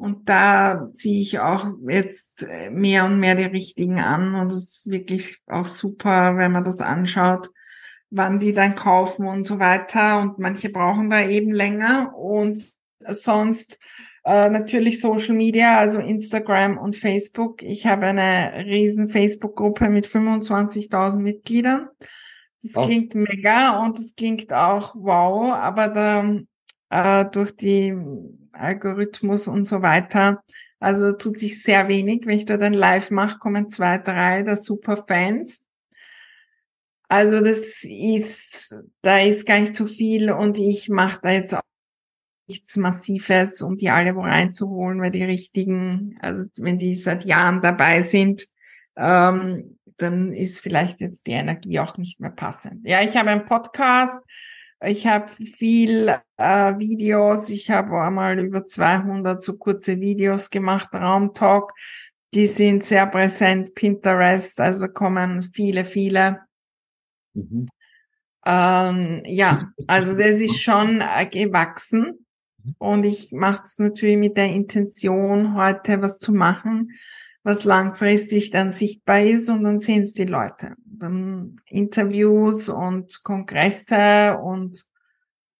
und 0.00 0.30
da 0.30 0.88
ziehe 0.94 1.20
ich 1.20 1.40
auch 1.40 1.66
jetzt 1.86 2.46
mehr 2.70 3.04
und 3.04 3.20
mehr 3.20 3.34
die 3.34 3.44
richtigen 3.44 4.00
an. 4.00 4.34
Und 4.34 4.50
es 4.50 4.76
ist 4.86 4.90
wirklich 4.90 5.42
auch 5.46 5.66
super, 5.66 6.38
wenn 6.38 6.52
man 6.52 6.64
das 6.64 6.80
anschaut, 6.80 7.50
wann 8.08 8.38
die 8.38 8.54
dann 8.54 8.76
kaufen 8.76 9.26
und 9.26 9.44
so 9.44 9.58
weiter. 9.58 10.20
Und 10.20 10.38
manche 10.38 10.70
brauchen 10.70 11.10
da 11.10 11.28
eben 11.28 11.52
länger. 11.52 12.14
Und 12.16 12.72
sonst 13.06 13.78
äh, 14.24 14.48
natürlich 14.48 15.02
Social 15.02 15.34
Media, 15.34 15.78
also 15.78 15.98
Instagram 15.98 16.78
und 16.78 16.96
Facebook. 16.96 17.62
Ich 17.62 17.84
habe 17.84 18.06
eine 18.06 18.64
riesen 18.64 19.06
Facebook-Gruppe 19.06 19.90
mit 19.90 20.06
25.000 20.06 21.18
Mitgliedern. 21.18 21.88
Das 22.62 22.74
oh. 22.74 22.86
klingt 22.86 23.14
mega 23.14 23.84
und 23.84 23.98
das 23.98 24.14
klingt 24.16 24.50
auch 24.50 24.94
wow, 24.94 25.52
aber 25.52 25.88
da 25.88 26.38
äh, 26.88 27.30
durch 27.30 27.54
die 27.54 27.94
Algorithmus 28.60 29.48
und 29.48 29.64
so 29.64 29.82
weiter, 29.82 30.42
also 30.78 31.12
tut 31.12 31.38
sich 31.38 31.62
sehr 31.62 31.88
wenig. 31.88 32.22
Wenn 32.24 32.38
ich 32.38 32.46
dort 32.46 32.62
ein 32.62 32.72
Live 32.74 33.10
mache, 33.10 33.38
kommen 33.38 33.68
zwei, 33.68 33.98
drei 33.98 34.42
der 34.42 34.56
Superfans. 34.56 35.66
Also 37.08 37.40
das 37.40 37.82
ist, 37.82 38.74
da 39.02 39.18
ist 39.18 39.46
gar 39.46 39.58
nicht 39.58 39.74
zu 39.74 39.86
viel 39.86 40.30
und 40.30 40.58
ich 40.58 40.88
mache 40.88 41.18
da 41.22 41.30
jetzt 41.30 41.54
auch 41.54 41.60
nichts 42.48 42.76
Massives, 42.76 43.62
um 43.62 43.76
die 43.76 43.90
alle 43.90 44.14
wo 44.16 44.20
reinzuholen, 44.20 45.00
weil 45.00 45.10
die 45.10 45.24
richtigen, 45.24 46.18
also 46.20 46.46
wenn 46.56 46.78
die 46.78 46.94
seit 46.94 47.24
Jahren 47.24 47.62
dabei 47.62 48.02
sind, 48.02 48.46
ähm, 48.96 49.78
dann 49.96 50.32
ist 50.32 50.60
vielleicht 50.60 51.00
jetzt 51.00 51.26
die 51.26 51.32
Energie 51.32 51.78
auch 51.78 51.96
nicht 51.96 52.20
mehr 52.20 52.30
passend. 52.30 52.86
Ja, 52.86 53.02
ich 53.02 53.16
habe 53.16 53.30
einen 53.30 53.44
Podcast, 53.44 54.22
ich 54.82 55.06
habe 55.06 55.28
viel 55.28 56.14
äh, 56.36 56.78
Videos, 56.78 57.50
ich 57.50 57.70
habe 57.70 58.00
einmal 58.00 58.38
über 58.38 58.64
200 58.64 59.42
so 59.42 59.56
kurze 59.56 60.00
Videos 60.00 60.50
gemacht, 60.50 60.88
Raumtalk, 60.94 61.72
die 62.32 62.46
sind 62.46 62.82
sehr 62.82 63.06
präsent, 63.06 63.74
Pinterest, 63.74 64.60
also 64.60 64.88
kommen 64.88 65.42
viele, 65.42 65.84
viele. 65.84 66.40
Mhm. 67.34 67.66
Ähm, 68.46 69.22
ja, 69.26 69.72
also 69.86 70.16
das 70.16 70.40
ist 70.40 70.62
schon 70.62 71.00
äh, 71.00 71.26
gewachsen. 71.26 72.26
Mhm. 72.62 72.74
und 72.78 73.06
ich 73.06 73.32
mache 73.32 73.62
es 73.64 73.78
natürlich 73.78 74.16
mit 74.16 74.36
der 74.36 74.46
Intention, 74.46 75.54
heute 75.54 76.00
was 76.02 76.18
zu 76.18 76.32
machen, 76.32 76.92
was 77.42 77.64
langfristig 77.64 78.50
dann 78.50 78.70
sichtbar 78.72 79.22
ist 79.22 79.48
und 79.48 79.64
dann 79.64 79.78
sehen 79.78 80.02
es 80.02 80.12
die 80.12 80.24
Leute. 80.24 80.74
Dann 80.84 81.58
Interviews 81.66 82.68
und 82.68 83.22
Kongresse 83.22 84.38
und 84.42 84.84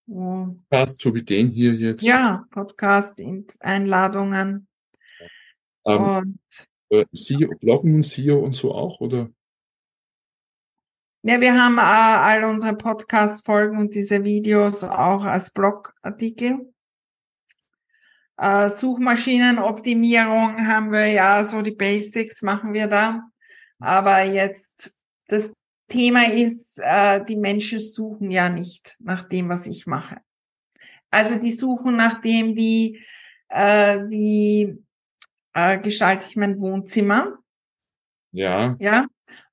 Podcast, 0.06 1.00
so 1.00 1.14
wie 1.14 1.22
den 1.22 1.48
hier 1.48 1.72
jetzt. 1.74 2.02
Ja, 2.02 2.44
Podcast-Einladungen. 2.50 4.66
Ähm, 5.86 6.02
und 6.02 6.38
äh, 6.90 7.06
CEO, 7.14 7.54
Bloggen 7.60 7.94
und 7.94 8.02
CEO 8.02 8.40
und 8.40 8.54
so 8.54 8.74
auch, 8.74 9.00
oder? 9.00 9.30
Ja, 11.22 11.40
wir 11.40 11.54
haben 11.54 11.78
äh, 11.78 11.82
all 11.82 12.44
unsere 12.44 12.76
Podcast-Folgen 12.76 13.78
und 13.78 13.94
diese 13.94 14.24
Videos 14.24 14.82
auch 14.82 15.24
als 15.24 15.52
Blogartikel. 15.52 16.72
Äh, 18.40 18.70
Suchmaschinenoptimierung 18.70 20.66
haben 20.66 20.92
wir 20.92 21.07
ja, 21.09 21.44
so 21.44 21.61
die 21.61 21.72
Basics 21.72 22.40
machen 22.40 22.72
wir 22.72 22.87
da. 22.87 23.29
Aber 23.79 24.22
jetzt, 24.22 25.05
das 25.29 25.53
Thema 25.88 26.26
ist, 26.26 26.79
äh, 26.83 27.22
die 27.22 27.37
Menschen 27.37 27.81
suchen 27.81 28.31
ja 28.31 28.48
nicht 28.48 28.96
nach 28.98 29.29
dem, 29.29 29.50
was 29.50 29.66
ich 29.66 29.87
mache. 29.87 30.22
Also 31.11 31.37
die 31.37 31.53
suchen 31.53 31.96
nach 31.96 32.22
dem, 32.22 32.57
wie, 32.57 33.05
äh, 33.50 33.98
wie 34.09 34.83
äh, 35.53 35.79
gestalte 35.79 36.24
ich 36.26 36.37
mein 36.37 36.62
Wohnzimmer. 36.62 37.40
Ja. 38.33 38.74
Ja. 38.81 39.07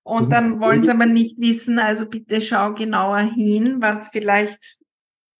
Und 0.03 0.27
mhm. 0.27 0.29
dann 0.29 0.59
wollen 0.61 0.85
sie 0.85 0.91
aber 0.91 1.07
nicht 1.07 1.37
wissen, 1.39 1.77
also 1.77 2.05
bitte 2.05 2.41
schau 2.41 2.73
genauer 2.73 3.19
hin, 3.19 3.81
was 3.81 4.07
vielleicht 4.07 4.77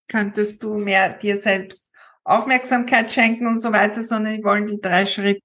könntest 0.09 0.63
du 0.63 0.77
mehr 0.77 1.13
dir 1.13 1.37
selbst 1.37 1.86
Aufmerksamkeit 2.27 3.11
schenken 3.11 3.47
und 3.47 3.61
so 3.61 3.71
weiter, 3.71 4.03
sondern 4.03 4.35
die 4.35 4.43
wollen 4.43 4.67
die 4.67 4.81
drei 4.81 5.05
Schritte 5.05 5.41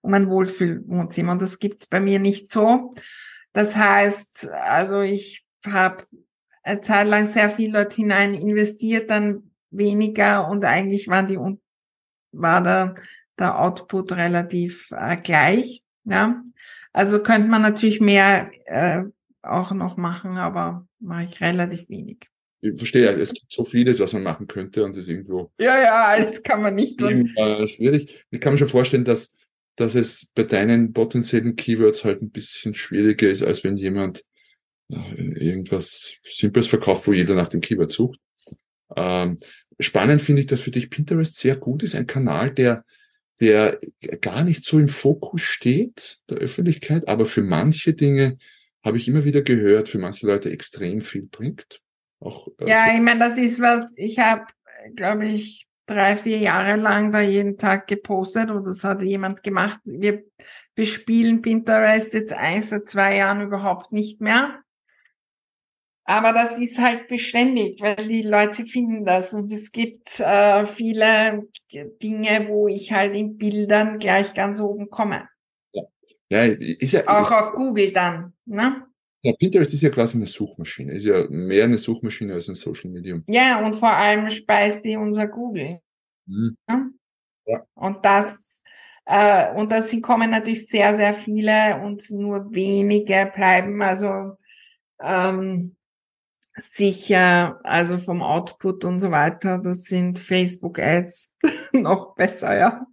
um 0.00 0.14
ein 0.14 0.28
Wohlfühlwohnzimmer. 0.28 1.32
Und 1.32 1.42
das 1.42 1.58
gibt's 1.58 1.86
bei 1.86 2.00
mir 2.00 2.18
nicht 2.18 2.50
so. 2.50 2.94
Das 3.52 3.76
heißt, 3.76 4.48
also 4.48 5.02
ich 5.02 5.44
habe 5.66 6.04
eine 6.62 6.80
Zeit 6.80 7.06
lang 7.06 7.26
sehr 7.26 7.50
viel 7.50 7.72
dort 7.72 7.92
hinein 7.92 8.34
investiert, 8.34 9.10
dann 9.10 9.50
weniger 9.70 10.48
und 10.48 10.64
eigentlich 10.64 11.08
waren 11.08 11.28
die 11.28 11.38
war 12.32 12.62
der, 12.62 12.94
der 13.38 13.58
Output 13.58 14.12
relativ 14.12 14.90
äh, 14.92 15.16
gleich. 15.16 15.82
Ja, 16.04 16.42
also 16.92 17.22
könnte 17.22 17.48
man 17.48 17.62
natürlich 17.62 18.00
mehr 18.00 18.50
äh, 18.66 19.02
auch 19.42 19.72
noch 19.72 19.96
machen, 19.96 20.38
aber 20.38 20.86
mache 20.98 21.24
ich 21.24 21.40
relativ 21.40 21.88
wenig. 21.88 22.30
Ich 22.60 22.76
verstehe, 22.76 23.08
es 23.08 23.32
gibt 23.32 23.52
so 23.52 23.64
vieles, 23.64 24.00
was 24.00 24.12
man 24.12 24.22
machen 24.22 24.46
könnte 24.46 24.84
und 24.84 24.96
das 24.96 25.08
irgendwo. 25.08 25.50
Ja, 25.58 25.80
ja, 25.82 26.04
alles 26.06 26.42
kann 26.42 26.62
man 26.62 26.74
nicht 26.74 26.98
tun. 26.98 27.30
Äh, 27.36 27.68
schwierig. 27.68 28.26
Ich 28.30 28.40
kann 28.40 28.52
mir 28.52 28.58
schon 28.58 28.68
vorstellen, 28.68 29.04
dass, 29.04 29.34
dass 29.76 29.94
es 29.94 30.30
bei 30.34 30.42
deinen 30.42 30.92
potenziellen 30.92 31.56
Keywords 31.56 32.04
halt 32.04 32.20
ein 32.20 32.30
bisschen 32.30 32.74
schwieriger 32.74 33.28
ist, 33.28 33.42
als 33.42 33.64
wenn 33.64 33.76
jemand 33.76 34.24
äh, 34.90 35.22
irgendwas 35.22 36.16
Simples 36.22 36.66
verkauft, 36.66 37.06
wo 37.06 37.12
jeder 37.12 37.34
nach 37.34 37.48
dem 37.48 37.62
Keyword 37.62 37.92
sucht. 37.92 38.18
Ähm, 38.94 39.38
spannend 39.78 40.20
finde 40.20 40.42
ich, 40.42 40.46
dass 40.46 40.60
für 40.60 40.70
dich 40.70 40.90
Pinterest 40.90 41.36
sehr 41.36 41.56
gut 41.56 41.82
ist, 41.82 41.94
ein 41.94 42.06
Kanal, 42.06 42.52
der 42.52 42.84
der 43.40 43.80
gar 44.20 44.44
nicht 44.44 44.64
so 44.64 44.78
im 44.78 44.88
Fokus 44.88 45.40
steht 45.40 46.18
der 46.28 46.38
Öffentlichkeit, 46.38 47.08
aber 47.08 47.24
für 47.24 47.40
manche 47.42 47.94
Dinge 47.94 48.36
habe 48.84 48.98
ich 48.98 49.08
immer 49.08 49.24
wieder 49.24 49.42
gehört, 49.42 49.88
für 49.88 49.98
manche 49.98 50.26
Leute 50.26 50.50
extrem 50.50 51.00
viel 51.00 51.22
bringt. 51.22 51.80
Auch, 52.20 52.48
äh, 52.58 52.68
ja, 52.68 52.86
ich 52.94 53.00
meine, 53.00 53.20
das 53.20 53.38
ist 53.38 53.60
was, 53.60 53.90
ich 53.96 54.18
habe, 54.18 54.46
glaube 54.94 55.26
ich, 55.26 55.68
drei, 55.86 56.16
vier 56.16 56.38
Jahre 56.38 56.76
lang 56.76 57.10
da 57.10 57.20
jeden 57.20 57.58
Tag 57.58 57.88
gepostet 57.88 58.50
und 58.50 58.64
das 58.64 58.84
hat 58.84 59.02
jemand 59.02 59.42
gemacht. 59.42 59.80
Wir 59.84 60.22
bespielen 60.74 61.42
Pinterest 61.42 62.14
jetzt 62.14 62.32
eins 62.32 62.70
seit 62.70 62.86
zwei 62.86 63.16
Jahren 63.16 63.40
überhaupt 63.40 63.92
nicht 63.92 64.20
mehr. 64.20 64.62
Aber 66.04 66.32
das 66.32 66.58
ist 66.58 66.78
halt 66.78 67.08
beständig, 67.08 67.80
weil 67.80 68.08
die 68.08 68.22
Leute 68.22 68.64
finden 68.64 69.04
das 69.04 69.32
und 69.32 69.52
es 69.52 69.70
gibt 69.70 70.18
äh, 70.18 70.66
viele 70.66 71.48
Dinge, 71.72 72.48
wo 72.48 72.68
ich 72.68 72.92
halt 72.92 73.14
in 73.14 73.36
Bildern 73.36 73.98
gleich 73.98 74.34
ganz 74.34 74.60
oben 74.60 74.90
komme. 74.90 75.28
Ja, 75.72 75.82
ja, 76.30 76.42
ist 76.42 76.92
ja 76.92 77.06
auch 77.06 77.30
auf 77.30 77.52
Google 77.52 77.92
dann, 77.92 78.32
ne? 78.44 78.86
Ja, 79.22 79.32
Pinterest 79.38 79.74
ist 79.74 79.82
ja 79.82 79.90
quasi 79.90 80.16
eine 80.16 80.26
Suchmaschine, 80.26 80.92
ist 80.92 81.04
ja 81.04 81.26
mehr 81.28 81.64
eine 81.64 81.78
Suchmaschine 81.78 82.34
als 82.34 82.48
ein 82.48 82.54
Social 82.54 82.90
Medium. 82.90 83.22
Ja, 83.26 83.64
und 83.64 83.74
vor 83.74 83.92
allem 83.92 84.30
speist 84.30 84.84
die 84.84 84.96
unser 84.96 85.28
Google. 85.28 85.80
Mhm. 86.26 86.56
Ja? 86.68 86.86
ja. 87.46 87.66
Und 87.74 88.04
das 88.04 88.62
äh, 89.04 89.52
und 89.54 89.72
das 89.72 89.94
kommen 90.02 90.30
natürlich 90.30 90.68
sehr, 90.68 90.94
sehr 90.94 91.14
viele 91.14 91.80
und 91.82 92.08
nur 92.10 92.54
wenige 92.54 93.30
bleiben. 93.34 93.82
Also 93.82 94.36
ähm, 95.00 95.76
sicher, 96.54 97.60
also 97.64 97.98
vom 97.98 98.22
Output 98.22 98.84
und 98.84 99.00
so 99.00 99.10
weiter, 99.10 99.58
das 99.58 99.84
sind 99.84 100.18
Facebook-Ads 100.18 101.36
noch 101.72 102.14
besser, 102.14 102.56
ja. 102.56 102.86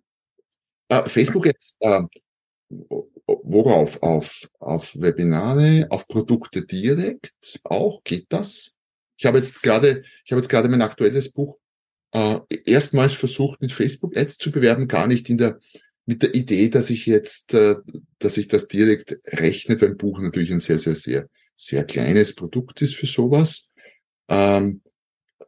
Uh, 0.91 1.03
Facebook-Ads, 1.07 1.77
uh, 1.83 2.07
worauf? 3.27 4.01
Auf, 4.01 4.49
auf 4.59 4.99
Webinare, 4.99 5.87
auf 5.89 6.07
Produkte 6.07 6.65
direkt 6.65 7.59
auch? 7.63 8.03
Geht 8.03 8.27
das? 8.29 8.73
Ich 9.17 9.25
habe 9.25 9.37
jetzt 9.37 9.61
gerade, 9.61 10.03
ich 10.25 10.31
habe 10.31 10.41
jetzt 10.41 10.49
gerade 10.49 10.69
mein 10.69 10.81
aktuelles 10.81 11.31
Buch 11.31 11.57
uh, 12.15 12.39
erstmals 12.65 13.13
versucht, 13.13 13.61
mit 13.61 13.71
Facebook-Ads 13.71 14.37
zu 14.37 14.51
bewerben, 14.51 14.87
gar 14.87 15.07
nicht 15.07 15.29
in 15.29 15.37
der, 15.37 15.59
mit 16.05 16.23
der 16.23 16.35
Idee, 16.35 16.69
dass 16.69 16.89
ich 16.89 17.05
jetzt, 17.05 17.53
dass 17.53 18.37
ich 18.37 18.47
das 18.47 18.67
direkt 18.67 19.19
rechne, 19.25 19.79
weil 19.81 19.89
ein 19.89 19.97
Buch 19.97 20.19
natürlich 20.19 20.51
ein 20.51 20.61
sehr, 20.61 20.79
sehr, 20.79 20.95
sehr 20.95 21.27
sehr 21.57 21.83
kleines 21.83 22.35
Produkt 22.35 22.81
ist 22.81 22.95
für 22.95 23.07
sowas. 23.07 23.71
Ähm, 24.29 24.81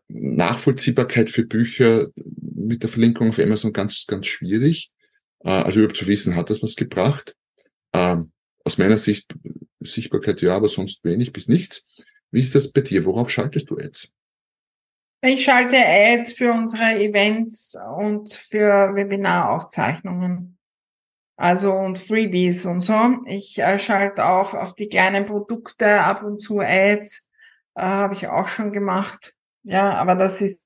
Nachvollziehbarkeit 0.07 1.29
für 1.29 1.45
Bücher 1.45 2.07
mit 2.15 2.81
der 2.81 2.89
Verlinkung 2.89 3.29
auf 3.29 3.39
Amazon 3.39 3.71
ganz, 3.71 4.05
ganz 4.07 4.25
schwierig. 4.25 4.89
Äh, 5.41 5.49
also 5.49 5.79
überhaupt 5.79 5.97
zu 5.97 6.07
wissen, 6.07 6.35
hat 6.35 6.49
das 6.49 6.63
was 6.63 6.75
gebracht? 6.75 7.35
Ähm, 7.93 8.31
aus 8.63 8.77
meiner 8.77 8.97
Sicht 8.97 9.33
Sichtbarkeit 9.79 10.41
ja, 10.41 10.55
aber 10.55 10.67
sonst 10.67 11.03
wenig 11.03 11.31
bis 11.31 11.47
nichts. 11.47 12.03
Wie 12.31 12.41
ist 12.41 12.53
das 12.55 12.71
bei 12.71 12.81
dir? 12.81 13.05
Worauf 13.05 13.29
schaltest 13.29 13.69
du 13.69 13.77
Ads? 13.77 14.11
Ich 15.21 15.43
schalte 15.43 15.77
Ads 15.77 16.33
für 16.33 16.53
unsere 16.53 16.95
Events 16.95 17.77
und 17.97 18.31
für 18.33 18.95
Webinaraufzeichnungen. 18.95 20.57
Also 21.35 21.73
und 21.73 21.97
Freebies 21.97 22.65
und 22.65 22.81
so. 22.81 23.17
Ich 23.25 23.59
äh, 23.59 23.79
schalte 23.79 24.25
auch 24.25 24.53
auf 24.53 24.75
die 24.75 24.89
kleinen 24.89 25.25
Produkte 25.25 26.01
ab 26.01 26.23
und 26.23 26.39
zu 26.39 26.59
Ads. 26.59 27.29
Äh, 27.75 27.83
Habe 27.83 28.13
ich 28.13 28.27
auch 28.27 28.47
schon 28.47 28.71
gemacht. 28.71 29.33
Ja, 29.63 29.93
aber 29.93 30.15
das 30.15 30.41
ist 30.41 30.63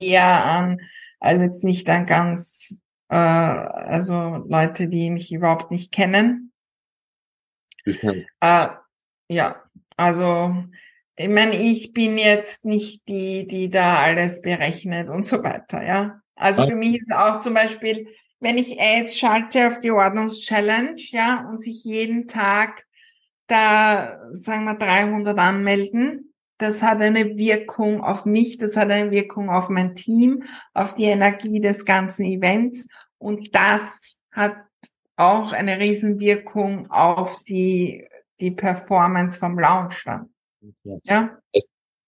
eher 0.00 0.44
an, 0.44 0.80
also 1.18 1.44
jetzt 1.44 1.64
nicht 1.64 1.88
an 1.88 2.06
ganz, 2.06 2.80
äh, 3.10 3.14
also 3.14 4.44
Leute, 4.48 4.88
die 4.88 5.10
mich 5.10 5.32
überhaupt 5.32 5.70
nicht 5.70 5.92
kennen. 5.92 6.52
Äh, 8.40 8.68
ja, 9.28 9.62
also 9.96 10.64
ich 11.16 11.28
meine, 11.28 11.56
ich 11.56 11.92
bin 11.92 12.16
jetzt 12.16 12.64
nicht 12.64 13.08
die, 13.08 13.46
die 13.46 13.68
da 13.68 14.00
alles 14.00 14.42
berechnet 14.42 15.08
und 15.08 15.24
so 15.24 15.42
weiter, 15.42 15.84
ja. 15.84 16.20
Also 16.36 16.66
für 16.66 16.74
mich 16.74 16.98
ist 16.98 17.14
auch 17.14 17.38
zum 17.40 17.52
Beispiel, 17.52 18.08
wenn 18.38 18.56
ich 18.56 18.80
Ads 18.80 19.18
schalte 19.18 19.66
auf 19.68 19.80
die 19.80 19.90
Ordnungschallenge, 19.90 20.96
ja, 20.96 21.46
und 21.48 21.60
sich 21.60 21.84
jeden 21.84 22.28
Tag 22.28 22.86
da, 23.46 24.20
sagen 24.30 24.64
wir, 24.64 24.76
300 24.76 25.38
anmelden, 25.38 26.29
das 26.60 26.82
hat 26.82 27.00
eine 27.00 27.36
Wirkung 27.36 28.02
auf 28.02 28.26
mich, 28.26 28.58
das 28.58 28.76
hat 28.76 28.90
eine 28.90 29.10
Wirkung 29.10 29.48
auf 29.48 29.70
mein 29.70 29.96
Team, 29.96 30.44
auf 30.74 30.94
die 30.94 31.04
Energie 31.04 31.60
des 31.60 31.84
ganzen 31.84 32.24
Events 32.24 32.88
und 33.18 33.54
das 33.54 34.18
hat 34.30 34.56
auch 35.16 35.52
eine 35.52 35.78
Riesenwirkung 35.78 36.90
auf 36.90 37.42
die, 37.44 38.06
die 38.40 38.50
Performance 38.50 39.38
vom 39.38 39.58
Launch 39.58 40.04
dann. 40.04 40.32
Ja. 41.04 41.38
Das 41.52 41.64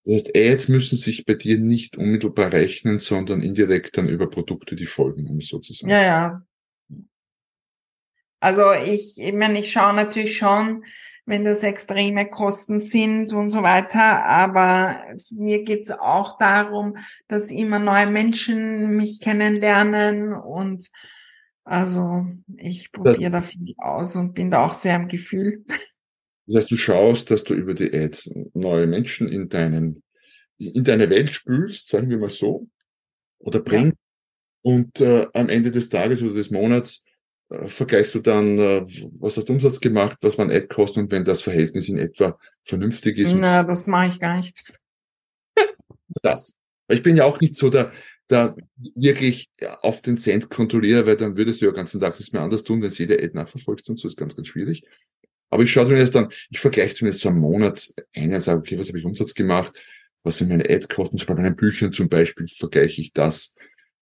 heißt, 0.07 0.37
Ads 0.37 0.69
müssen 0.69 0.97
sich 0.97 1.25
bei 1.25 1.35
dir 1.35 1.59
nicht 1.59 1.97
unmittelbar 1.97 2.53
rechnen, 2.53 2.99
sondern 2.99 3.41
indirekt 3.41 3.97
dann 3.97 4.09
über 4.09 4.29
Produkte, 4.29 4.77
die 4.77 4.87
folgen, 4.87 5.29
um 5.29 5.39
es 5.39 5.49
sozusagen. 5.49 5.91
Ja, 5.91 6.03
ja. 6.03 6.43
Also 8.41 8.73
ich, 8.73 9.19
ich 9.19 9.33
meine, 9.33 9.61
ich 9.61 9.71
schaue 9.71 9.95
natürlich 9.95 10.37
schon, 10.37 10.85
wenn 11.25 11.45
das 11.45 11.63
extreme 11.63 12.29
Kosten 12.29 12.81
sind 12.81 13.33
und 13.33 13.49
so 13.51 13.63
weiter, 13.63 14.25
aber 14.25 15.01
mir 15.31 15.63
geht's 15.63 15.91
auch 15.91 16.39
darum, 16.39 16.97
dass 17.29 17.51
immer 17.51 17.79
neue 17.79 18.11
Menschen 18.11 18.97
mich 18.97 19.21
kennenlernen 19.21 20.35
und 20.35 20.91
also 21.65 22.27
ich 22.57 22.91
probiere 22.91 23.31
da 23.31 23.41
viel 23.41 23.75
aus 23.79 24.17
und 24.17 24.35
bin 24.35 24.51
da 24.51 24.65
auch 24.65 24.75
sehr 24.75 24.97
im 24.97 25.09
Gefühl. 25.09 25.65
Das 26.47 26.57
heißt, 26.57 26.71
du 26.73 26.77
schaust, 26.77 27.31
dass 27.31 27.45
du 27.45 27.55
über 27.55 27.75
die 27.75 27.95
Ads 27.95 28.35
neue 28.55 28.89
Menschen 28.89 29.29
in 29.29 29.49
deinen, 29.49 30.03
in 30.59 30.83
deine 30.83 31.09
Welt 31.09 31.33
spülst, 31.33 31.89
sagen 31.89 32.11
wir 32.11 32.19
mal 32.19 32.31
so, 32.31 32.67
oder 33.39 33.61
bringst. 33.61 33.95
Ja. 33.95 33.99
Und 34.65 35.01
äh, 35.01 35.27
am 35.35 35.49
Ende 35.49 35.71
des 35.71 35.89
Tages 35.89 36.21
oder 36.21 36.35
des 36.35 36.51
Monats 36.51 37.05
vergleichst 37.65 38.15
du 38.15 38.21
dann, 38.21 38.59
äh, 38.59 38.83
was 39.19 39.37
hast 39.37 39.49
du 39.49 39.53
Umsatz 39.53 39.81
gemacht, 39.81 40.19
was 40.21 40.39
waren 40.39 40.51
Ad-Kosten 40.51 41.01
und 41.01 41.13
wenn 41.13 41.25
das 41.25 41.43
Verhältnis 41.43 41.89
in 41.89 41.99
etwa 41.99 42.39
vernünftig 42.63 43.19
ist. 43.19 43.35
Na, 43.35 43.63
das 43.63 43.87
mache 43.87 44.09
ich 44.09 44.21
gar 44.21 44.37
nicht. 44.37 44.57
Das. 46.23 46.55
Ich 46.89 47.03
bin 47.03 47.17
ja 47.17 47.25
auch 47.25 47.41
nicht 47.41 47.57
so 47.57 47.71
der, 47.71 47.91
der 48.29 48.55
wirklich 48.95 49.51
auf 49.81 50.03
den 50.03 50.19
Cent 50.19 50.51
kontrolliere, 50.51 51.07
weil 51.07 51.17
dann 51.17 51.39
würdest 51.39 51.61
du 51.61 51.65
ja 51.65 51.71
den 51.71 51.77
ganzen 51.77 52.03
Tag 52.03 52.19
nichts 52.19 52.35
mehr 52.35 52.43
anders 52.43 52.65
tun, 52.65 52.83
wenn 52.83 52.91
du 52.91 52.97
jede 52.97 53.15
Ad 53.15 53.31
nachverfolgst 53.33 53.89
und 53.89 53.99
so 53.99 54.09
ist 54.09 54.19
ganz, 54.19 54.37
ganz 54.37 54.49
schwierig. 54.49 54.85
Aber 55.49 55.63
ich 55.63 55.73
schaue 55.73 55.87
mir 55.87 55.99
jetzt 55.99 56.15
dann, 56.15 56.29
ich 56.51 56.61
vergleiche 56.61 56.95
zumindest 56.95 57.23
so 57.23 57.31
einen 57.31 57.39
Monat 57.39 57.89
ein 58.15 58.35
und 58.35 58.43
sage, 58.43 58.59
okay, 58.59 58.79
was 58.79 58.89
habe 58.89 58.99
ich 58.99 59.07
Umsatz 59.07 59.33
gemacht? 59.33 59.83
Was 60.23 60.37
sind 60.37 60.51
meine 60.51 60.69
Ad-Kosten? 60.69 61.17
So 61.17 61.27
bei 61.27 61.35
meinen 61.35 61.57
Büchern 61.57 61.93
zum 61.93 62.11
Beispiel 62.11 62.47
vergleiche 62.47 63.01
ich 63.01 63.15
das 63.15 63.55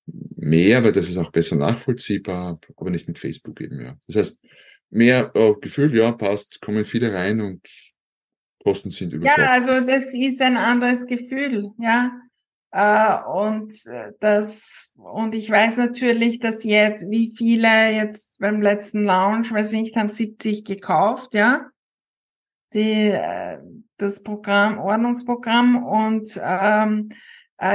mehr, 0.07 0.83
weil 0.83 0.93
das 0.93 1.09
ist 1.09 1.17
auch 1.17 1.31
besser 1.31 1.57
nachvollziehbar, 1.57 2.59
aber 2.77 2.91
nicht 2.91 3.09
mit 3.09 3.19
Facebook 3.19 3.61
eben, 3.61 3.81
ja. 3.81 3.97
Das 4.07 4.17
heißt, 4.17 4.41
mehr 4.91 5.31
oh, 5.35 5.55
Gefühl, 5.55 5.97
ja, 5.97 6.13
passt, 6.13 6.61
kommen 6.61 6.85
viele 6.85 7.13
rein 7.13 7.41
und 7.41 7.61
Kosten 8.63 8.91
sind 8.91 9.13
überschaubar. 9.13 9.45
Ja, 9.45 9.53
also 9.53 9.87
das 9.87 10.13
ist 10.15 10.41
ein 10.43 10.57
anderes 10.57 11.07
Gefühl, 11.07 11.71
ja. 11.79 12.13
Äh, 12.73 13.29
und 13.29 13.73
äh, 13.87 14.13
das, 14.21 14.93
und 14.95 15.35
ich 15.35 15.51
weiß 15.51 15.77
natürlich, 15.77 16.39
dass 16.39 16.63
jetzt, 16.63 17.11
wie 17.11 17.35
viele 17.37 17.91
jetzt 17.93 18.39
beim 18.39 18.61
letzten 18.63 19.03
Launch, 19.05 19.53
weiß 19.53 19.73
ich 19.73 19.81
nicht, 19.81 19.97
haben 19.97 20.09
70 20.09 20.65
gekauft, 20.65 21.35
ja. 21.35 21.67
Die, 22.73 23.09
äh, 23.09 23.59
das 23.97 24.23
Programm, 24.23 24.79
Ordnungsprogramm 24.79 25.85
und 25.85 26.29
ähm, 26.43 27.09
äh, 27.11 27.15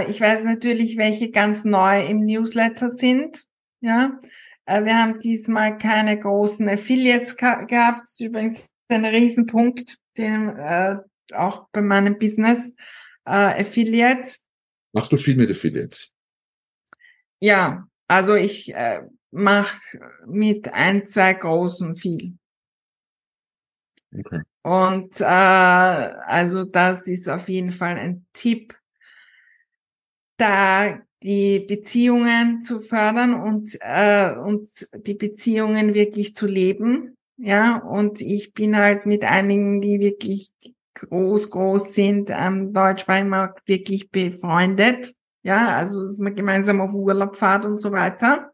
ich 0.08 0.19
weiß 0.21 0.43
natürlich, 0.45 0.98
welche 0.98 1.32
ganz 1.32 1.65
neu 1.65 2.06
im 2.06 2.26
Newsletter 2.26 2.89
sind, 2.89 3.43
ja. 3.82 4.19
Äh, 4.65 4.84
wir 4.84 4.98
haben 4.98 5.19
diesmal 5.19 5.78
keine 5.78 6.19
großen 6.19 6.67
Affiliates 6.67 7.38
gehabt. 7.38 8.02
Das 8.02 8.12
ist 8.12 8.21
übrigens 8.21 8.67
ein 8.88 9.06
Riesenpunkt, 9.06 9.98
den 10.17 10.50
äh, 10.58 10.98
auch 11.34 11.67
bei 11.71 11.82
meinem 11.82 12.17
Business 12.17 12.74
äh, 13.26 13.62
Affiliates 13.62 14.45
Machst 14.95 15.12
du 15.12 15.17
viel 15.17 15.36
mit 15.36 15.52
Affiliates? 15.52 16.13
Ja, 17.41 17.86
also 18.08 18.34
ich 18.34 18.74
äh, 18.74 19.02
mache 19.30 19.78
mit 20.26 20.74
ein, 20.74 21.06
zwei 21.06 21.34
großen 21.34 21.95
viel. 21.95 22.38
Okay. 24.17 24.41
Und 24.62 25.19
äh, 25.19 25.26
also 25.26 26.63
das 26.63 27.08
ist 27.08 27.28
auf 27.28 27.50
jeden 27.50 27.74
Fall 27.74 27.98
ein 27.98 28.26
Tipp, 28.32 28.74
da 30.38 31.00
die 31.24 31.60
Beziehungen 31.60 32.62
zu 32.62 32.82
fördern 32.82 33.34
und 33.34 33.78
äh, 33.82 34.36
und 34.36 34.88
die 35.08 35.15
Beziehungen 35.15 35.93
wirklich 35.93 36.36
zu 36.36 36.45
leben. 36.45 37.15
Ja, 37.38 37.78
und 37.78 38.21
ich 38.21 38.54
bin 38.54 38.78
halt 38.78 39.06
mit 39.06 39.26
einigen, 39.26 39.82
die 39.82 40.00
wirklich 40.00 40.52
groß, 40.93 41.50
groß 41.50 41.93
sind 41.93 42.32
am 42.32 42.74
deutschsprachigen 42.74 43.32
wirklich 43.65 44.10
befreundet. 44.10 45.13
Ja, 45.43 45.78
also 45.78 46.04
dass 46.04 46.17
man 46.19 46.36
gemeinsam 46.36 46.82
auf 46.82 46.93
Urlaub 46.93 47.36
fahrt 47.36 47.65
und 47.65 47.80
so 47.80 47.91
weiter. 47.91 48.52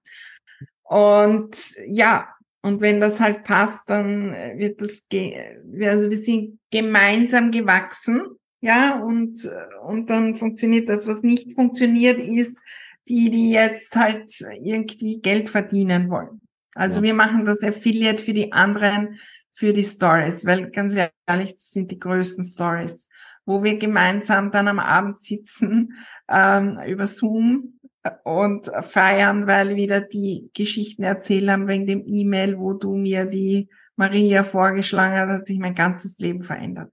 Und 0.84 1.56
ja, 1.88 2.28
und 2.64 2.82
wenn 2.82 3.00
das 3.00 3.20
halt 3.20 3.44
passt, 3.44 3.90
dann 3.90 4.34
wird 4.58 4.82
das, 4.82 5.04
also 5.12 6.10
wir 6.10 6.18
sind 6.18 6.60
gemeinsam 6.70 7.52
gewachsen. 7.52 8.38
Ja, 8.62 9.00
und, 9.00 9.50
und 9.84 10.10
dann 10.10 10.36
funktioniert 10.36 10.88
das. 10.88 11.08
Was 11.08 11.24
nicht 11.24 11.56
funktioniert, 11.56 12.20
ist 12.20 12.60
die, 13.08 13.32
die 13.32 13.52
jetzt 13.52 13.96
halt 13.96 14.32
irgendwie 14.64 15.20
Geld 15.20 15.50
verdienen 15.50 16.10
wollen. 16.10 16.42
Also 16.76 16.98
ja. 16.98 17.08
wir 17.08 17.14
machen 17.16 17.44
das 17.46 17.64
Affiliate 17.64 18.24
für 18.24 18.34
die 18.34 18.52
anderen 18.54 19.18
für 19.52 19.74
die 19.74 19.84
Stories, 19.84 20.46
weil 20.46 20.72
ganz 20.72 20.96
ehrlich, 20.96 21.54
das 21.54 21.72
sind 21.72 21.92
die 21.92 22.00
größten 22.00 22.44
Stories, 22.44 23.08
wo 23.46 23.64
wir 23.64 23.78
gemeinsam 23.78 24.52
dann 24.52 24.68
am 24.68 24.80
Abend 24.80 25.20
sitzen 25.20 25.98
ähm, 26.30 26.80
über 26.88 27.06
Zoom 27.06 27.80
und 28.24 28.72
feiern, 28.82 29.48
weil 29.48 29.76
wieder 29.76 30.02
die 30.02 30.50
Geschichten 30.54 31.04
erzählt 31.04 31.50
haben 31.50 31.68
wegen 31.68 31.86
dem 31.86 32.04
E-Mail, 32.06 32.58
wo 32.58 32.74
du 32.74 32.96
mir 32.96 33.26
die 33.26 33.70
Maria 33.96 34.44
vorgeschlagen 34.44 35.18
hast, 35.18 35.30
hat 35.30 35.46
sich 35.46 35.60
mein 35.60 35.76
ganzes 35.76 36.18
Leben 36.18 36.44
verändert. 36.44 36.92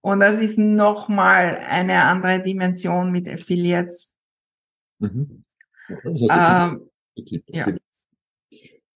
Und 0.00 0.20
das 0.20 0.40
ist 0.40 0.58
nochmal 0.58 1.58
eine 1.58 2.04
andere 2.04 2.42
Dimension 2.42 3.10
mit 3.10 3.28
Affiliates. 3.28 4.14
Mhm. 4.98 5.44
Ähm, 5.88 6.90
ja. 7.48 7.76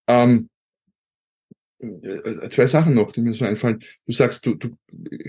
Ähm, 0.06 0.48
äh, 1.80 2.48
zwei 2.50 2.66
Sachen 2.66 2.94
noch, 2.94 3.10
die 3.10 3.20
mir 3.20 3.34
so 3.34 3.44
einfallen. 3.44 3.82
Du 4.06 4.12
sagst, 4.12 4.44
du, 4.46 4.54
du 4.54 4.76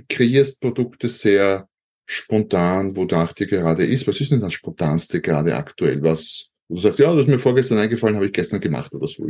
kreierst 0.10 0.62
Produkte 0.62 1.10
sehr 1.10 1.68
spontan, 2.06 2.96
wonach 2.96 3.34
dir 3.34 3.48
gerade 3.48 3.86
ist. 3.86 4.08
Was 4.08 4.22
ist 4.22 4.32
denn 4.32 4.42
das 4.42 4.54
Spontanste 4.54 5.22
gerade 5.22 5.56
aktuell? 5.56 6.04
Was, 6.04 6.50
du 6.70 6.78
sagst, 6.78 7.00
ja, 7.00 7.12
das 7.12 7.26
ist 7.26 7.30
mir 7.30 7.40
vorgestern 7.40 7.80
eingefallen, 7.80 8.16
habe 8.16 8.28
ich 8.28 8.34
gestern 8.34 8.62
gemacht 8.62 8.94
oder 8.94 9.08
so. 9.08 9.28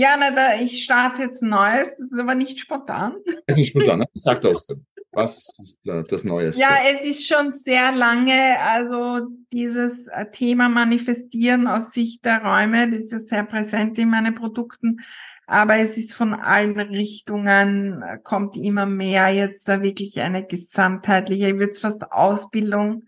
Ja, 0.00 0.16
na, 0.18 0.30
da, 0.30 0.54
ich 0.58 0.82
starte 0.82 1.20
jetzt 1.20 1.42
Neues, 1.42 1.94
das 1.98 2.10
ist 2.10 2.18
aber 2.18 2.34
nicht 2.34 2.58
spontan. 2.58 3.16
Nicht 3.54 3.68
spontan, 3.68 4.02
sag 4.14 4.40
das. 4.40 4.66
Was 5.12 5.52
ist 5.62 5.78
das 5.84 6.24
Neueste? 6.24 6.58
Ja, 6.58 6.78
es 6.90 7.04
ist 7.04 7.28
schon 7.28 7.50
sehr 7.50 7.92
lange, 7.92 8.58
also 8.60 9.26
dieses 9.52 10.06
äh, 10.06 10.30
Thema 10.30 10.70
Manifestieren 10.70 11.66
aus 11.66 11.92
Sicht 11.92 12.24
der 12.24 12.42
Räume, 12.42 12.88
das 12.88 13.00
ist 13.00 13.12
ja 13.12 13.18
sehr 13.18 13.44
präsent 13.44 13.98
in 13.98 14.08
meinen 14.08 14.34
Produkten, 14.34 15.00
aber 15.46 15.76
es 15.76 15.98
ist 15.98 16.14
von 16.14 16.32
allen 16.32 16.80
Richtungen, 16.80 18.00
äh, 18.00 18.18
kommt 18.22 18.56
immer 18.56 18.86
mehr 18.86 19.28
jetzt 19.28 19.68
da 19.68 19.82
wirklich 19.82 20.18
eine 20.20 20.46
gesamtheitliche, 20.46 21.48
ich 21.48 21.54
würde 21.58 21.72
es 21.72 21.80
fast 21.80 22.10
Ausbildung, 22.10 23.04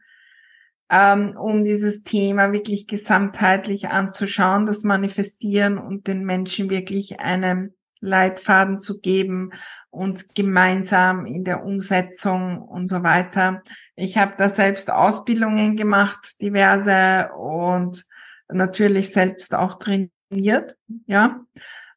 ähm, 0.92 1.38
um 1.38 1.64
dieses 1.64 2.02
Thema 2.02 2.52
wirklich 2.52 2.86
gesamtheitlich 2.86 3.88
anzuschauen, 3.88 4.66
das 4.66 4.84
Manifestieren 4.84 5.78
und 5.78 6.06
den 6.06 6.22
Menschen 6.22 6.68
wirklich 6.68 7.18
einem 7.18 7.72
Leitfaden 8.00 8.78
zu 8.78 9.00
geben 9.00 9.52
und 9.88 10.34
gemeinsam 10.34 11.24
in 11.24 11.44
der 11.44 11.64
Umsetzung 11.64 12.60
und 12.60 12.88
so 12.88 13.02
weiter. 13.02 13.62
Ich 13.96 14.18
habe 14.18 14.34
da 14.36 14.50
selbst 14.50 14.90
Ausbildungen 14.90 15.76
gemacht, 15.76 16.40
diverse 16.42 17.30
und 17.38 18.04
natürlich 18.48 19.12
selbst 19.12 19.54
auch 19.54 19.78
trainiert, 19.78 20.76
ja. 21.06 21.40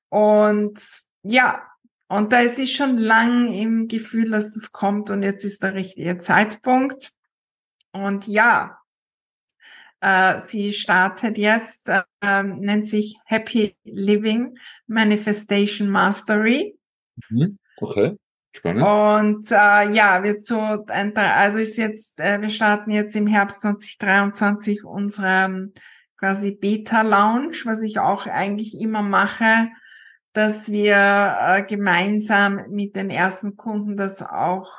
Und 0.07 0.80
ja, 1.24 1.63
und 2.07 2.32
da 2.32 2.39
ist 2.39 2.59
es 2.59 2.72
schon 2.72 2.97
lang 2.97 3.51
im 3.51 3.89
Gefühl, 3.89 4.30
dass 4.30 4.53
das 4.53 4.72
kommt 4.72 5.09
und 5.09 5.22
jetzt 5.22 5.43
ist 5.43 5.63
der 5.63 5.74
richtige 5.74 6.17
Zeitpunkt. 6.17 7.11
Und 7.91 8.28
ja, 8.28 8.78
sie 10.45 10.74
startet 10.74 11.38
jetzt, 11.38 11.89
äh, 11.89 12.43
nennt 12.43 12.88
sich 12.88 13.18
Happy 13.26 13.76
Living 13.84 14.58
Manifestation 14.88 15.89
Mastery. 15.89 16.78
Mhm. 17.30 17.58
Okay. 17.80 18.18
Spannend. 18.56 18.84
Und 18.84 19.51
äh, 19.51 19.91
ja, 19.91 20.24
wird 20.24 20.41
so 20.43 20.86
ein, 20.88 21.16
also 21.18 21.58
ist 21.58 21.78
jetzt, 21.78 22.20
äh, 22.20 22.41
wir 22.41 22.49
starten 22.49 22.91
jetzt 22.91 23.16
im 23.16 23.28
Herbst 23.28 23.62
2023 23.62 24.86
unsere 24.86 25.72
quasi 26.18 26.51
Beta-Lounge, 26.51 27.58
was 27.66 27.82
ich 27.82 27.99
auch 27.99 28.28
eigentlich 28.28 28.80
immer 28.80 29.01
mache, 29.01 29.70
dass 30.32 30.72
wir 30.72 31.38
äh, 31.39 31.64
gemeinsam 31.64 32.62
mit 32.70 32.95
den 32.95 33.10
ersten 33.10 33.58
Kunden 33.58 33.97
das 33.97 34.22
auch 34.22 34.72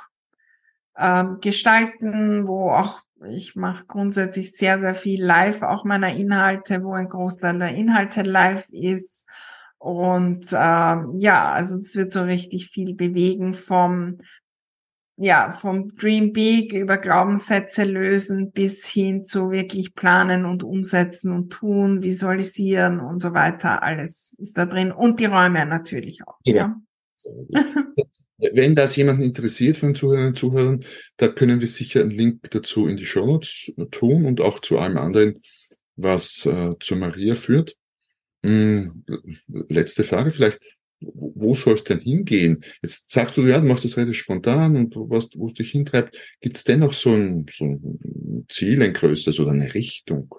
ähm, 0.97 1.39
gestalten, 1.41 2.47
wo 2.47 2.70
auch 2.70 3.03
ich 3.24 3.56
mache 3.56 3.84
grundsätzlich 3.86 4.52
sehr, 4.52 4.78
sehr 4.78 4.94
viel 4.94 5.22
live, 5.22 5.62
auch 5.62 5.84
meiner 5.84 6.14
Inhalte, 6.14 6.82
wo 6.82 6.92
ein 6.92 7.08
Großteil 7.08 7.58
der 7.58 7.74
Inhalte 7.74 8.22
live 8.22 8.68
ist. 8.70 9.26
Und 9.78 10.46
ähm, 10.52 11.14
ja, 11.18 11.52
also 11.52 11.78
es 11.78 11.94
wird 11.96 12.10
so 12.10 12.22
richtig 12.22 12.68
viel 12.68 12.94
bewegen 12.94 13.54
vom 13.54 14.18
ja, 15.18 15.50
vom 15.50 15.96
Dream 15.96 16.34
Big 16.34 16.74
über 16.74 16.98
Glaubenssätze 16.98 17.84
lösen 17.84 18.52
bis 18.52 18.86
hin 18.86 19.24
zu 19.24 19.50
wirklich 19.50 19.94
planen 19.94 20.44
und 20.44 20.62
umsetzen 20.62 21.32
und 21.32 21.48
tun, 21.50 22.02
visualisieren 22.02 23.00
und 23.00 23.18
so 23.18 23.32
weiter. 23.32 23.82
Alles 23.82 24.36
ist 24.38 24.58
da 24.58 24.66
drin 24.66 24.92
und 24.92 25.18
die 25.18 25.24
Räume 25.24 25.64
natürlich 25.64 26.26
auch. 26.26 26.38
Ja. 26.44 26.76
ja. 27.48 27.62
Wenn 28.39 28.74
das 28.74 28.97
jemanden 28.97 29.22
interessiert 29.22 29.76
von 29.76 29.95
Zuhörern 29.95 30.28
und 30.28 30.39
Zuhörern, 30.39 30.84
da 31.16 31.28
können 31.28 31.61
wir 31.61 31.68
sicher 31.68 32.01
einen 32.01 32.11
Link 32.11 32.51
dazu 32.51 32.87
in 32.87 32.97
die 32.97 33.07
Show 33.07 33.26
Notes 33.26 33.72
tun 33.91 34.26
und 34.26 34.41
auch 34.41 34.61
zu 34.61 34.78
allem 34.78 34.99
anderen, 34.99 35.41
was 35.97 36.45
äh, 36.45 36.72
zu 36.78 36.97
Maria 36.97 37.34
führt. 37.34 37.76
Hm, 38.43 39.05
letzte 39.68 40.05
Frage 40.05 40.32
vielleicht 40.32 40.61
wo 41.01 41.55
soll 41.55 41.74
es 41.74 41.84
denn 41.84 42.01
hingehen? 42.01 42.64
Jetzt 42.82 43.11
sagst 43.11 43.37
du, 43.37 43.47
ja, 43.47 43.61
du 43.61 43.66
machst 43.66 43.84
das 43.84 43.97
relativ 43.97 44.16
spontan 44.16 44.76
und 44.76 44.97
was, 44.97 45.28
wo 45.34 45.49
es 45.49 45.55
dich 45.55 45.72
hintreibt. 45.72 46.18
Gibt 46.41 46.57
es 46.57 46.64
dennoch 46.64 46.93
so 46.93 47.12
ein, 47.12 47.47
so 47.51 47.64
ein 47.64 48.47
Ziel, 48.49 48.82
ein 48.82 48.95
größeres 48.95 49.39
oder 49.41 49.53
eine 49.53 49.72
Richtung? 49.74 50.34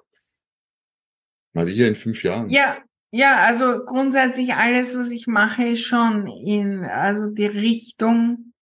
Maria 1.53 1.87
in 1.87 1.95
fünf 1.95 2.23
Jahren. 2.23 2.49
Ja, 2.49 2.77
ja, 3.11 3.37
also 3.45 3.85
grundsätzlich 3.85 4.53
alles, 4.53 4.97
was 4.97 5.11
ich 5.11 5.27
mache, 5.27 5.63
ist 5.63 5.85
schon 5.85 6.27
in, 6.27 6.83
also 6.85 7.29
die 7.29 7.45
Richtung, 7.45 8.53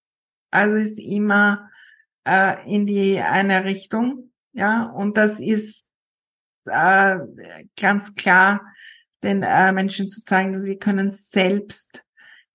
also 0.52 0.76
ist 0.76 1.00
immer 1.00 1.70
äh, 2.26 2.56
in 2.72 2.86
die 2.86 3.20
eine 3.20 3.66
Richtung, 3.66 4.32
ja, 4.54 4.84
und 4.84 5.18
das 5.18 5.40
ist 5.40 5.86
äh, 6.66 7.18
ganz 7.80 8.16
klar 8.16 8.62
den 9.24 9.44
äh, 9.44 9.72
Menschen 9.72 10.08
zu 10.08 10.24
zeigen, 10.24 10.54
dass 10.54 10.64
wir 10.64 10.78
können 10.78 11.12
selbst 11.12 12.04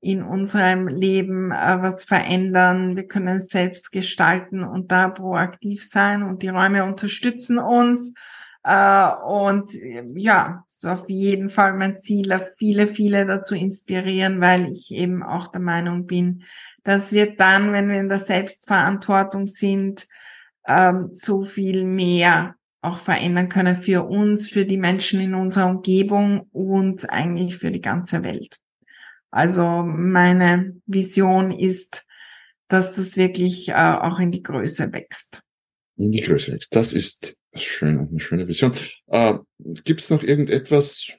in 0.01 0.23
unserem 0.23 0.89
Leben 0.89 1.53
äh, 1.53 1.83
was 1.83 2.05
verändern. 2.05 2.97
Wir 2.97 3.07
können 3.07 3.41
selbst 3.41 3.93
gestalten 3.93 4.65
und 4.65 4.91
da 4.91 5.09
proaktiv 5.09 5.87
sein 5.87 6.23
und 6.23 6.43
die 6.43 6.49
Räume 6.49 6.85
unterstützen 6.85 7.59
uns. 7.59 8.15
Äh, 8.63 9.09
und 9.27 9.71
ja, 10.15 10.65
ist 10.69 10.87
auf 10.87 11.09
jeden 11.09 11.51
Fall 11.51 11.75
mein 11.75 11.99
Ziel, 11.99 12.47
viele, 12.59 12.87
viele 12.87 13.27
dazu 13.27 13.55
inspirieren, 13.55 14.41
weil 14.41 14.69
ich 14.69 14.93
eben 14.93 15.23
auch 15.23 15.49
der 15.49 15.61
Meinung 15.61 16.07
bin, 16.07 16.45
dass 16.85 17.13
wir 17.13 17.37
dann, 17.37 17.73
wenn 17.73 17.89
wir 17.89 18.01
in 18.01 18.09
der 18.09 18.19
Selbstverantwortung 18.19 19.47
sind, 19.47 20.07
ähm, 20.67 21.09
so 21.13 21.45
viel 21.45 21.85
mehr 21.85 22.55
auch 22.83 22.99
verändern 22.99 23.49
können 23.49 23.77
für 23.77 24.05
uns, 24.07 24.49
für 24.49 24.65
die 24.65 24.79
Menschen 24.79 25.21
in 25.21 25.35
unserer 25.35 25.69
Umgebung 25.69 26.49
und 26.53 27.11
eigentlich 27.11 27.59
für 27.59 27.71
die 27.71 27.83
ganze 27.83 28.23
Welt. 28.23 28.59
Also 29.31 29.83
meine 29.83 30.81
Vision 30.87 31.51
ist, 31.51 32.07
dass 32.69 32.95
das 32.97 33.17
wirklich 33.17 33.69
äh, 33.69 33.75
auch 33.75 34.19
in 34.19 34.33
die 34.33 34.43
Größe 34.43 34.93
wächst. 34.93 35.43
In 36.01 36.13
die 36.13 36.23
Größe 36.23 36.53
wächst. 36.53 36.75
Das 36.75 36.95
ist 36.95 37.37
schön, 37.55 37.99
eine 37.99 38.21
schöne 38.21 38.49
Vision. 38.49 38.73
Äh, 39.09 39.39
Gibt 39.85 40.01
es 40.01 40.09
noch 40.09 40.23
irgendetwas, 40.23 41.13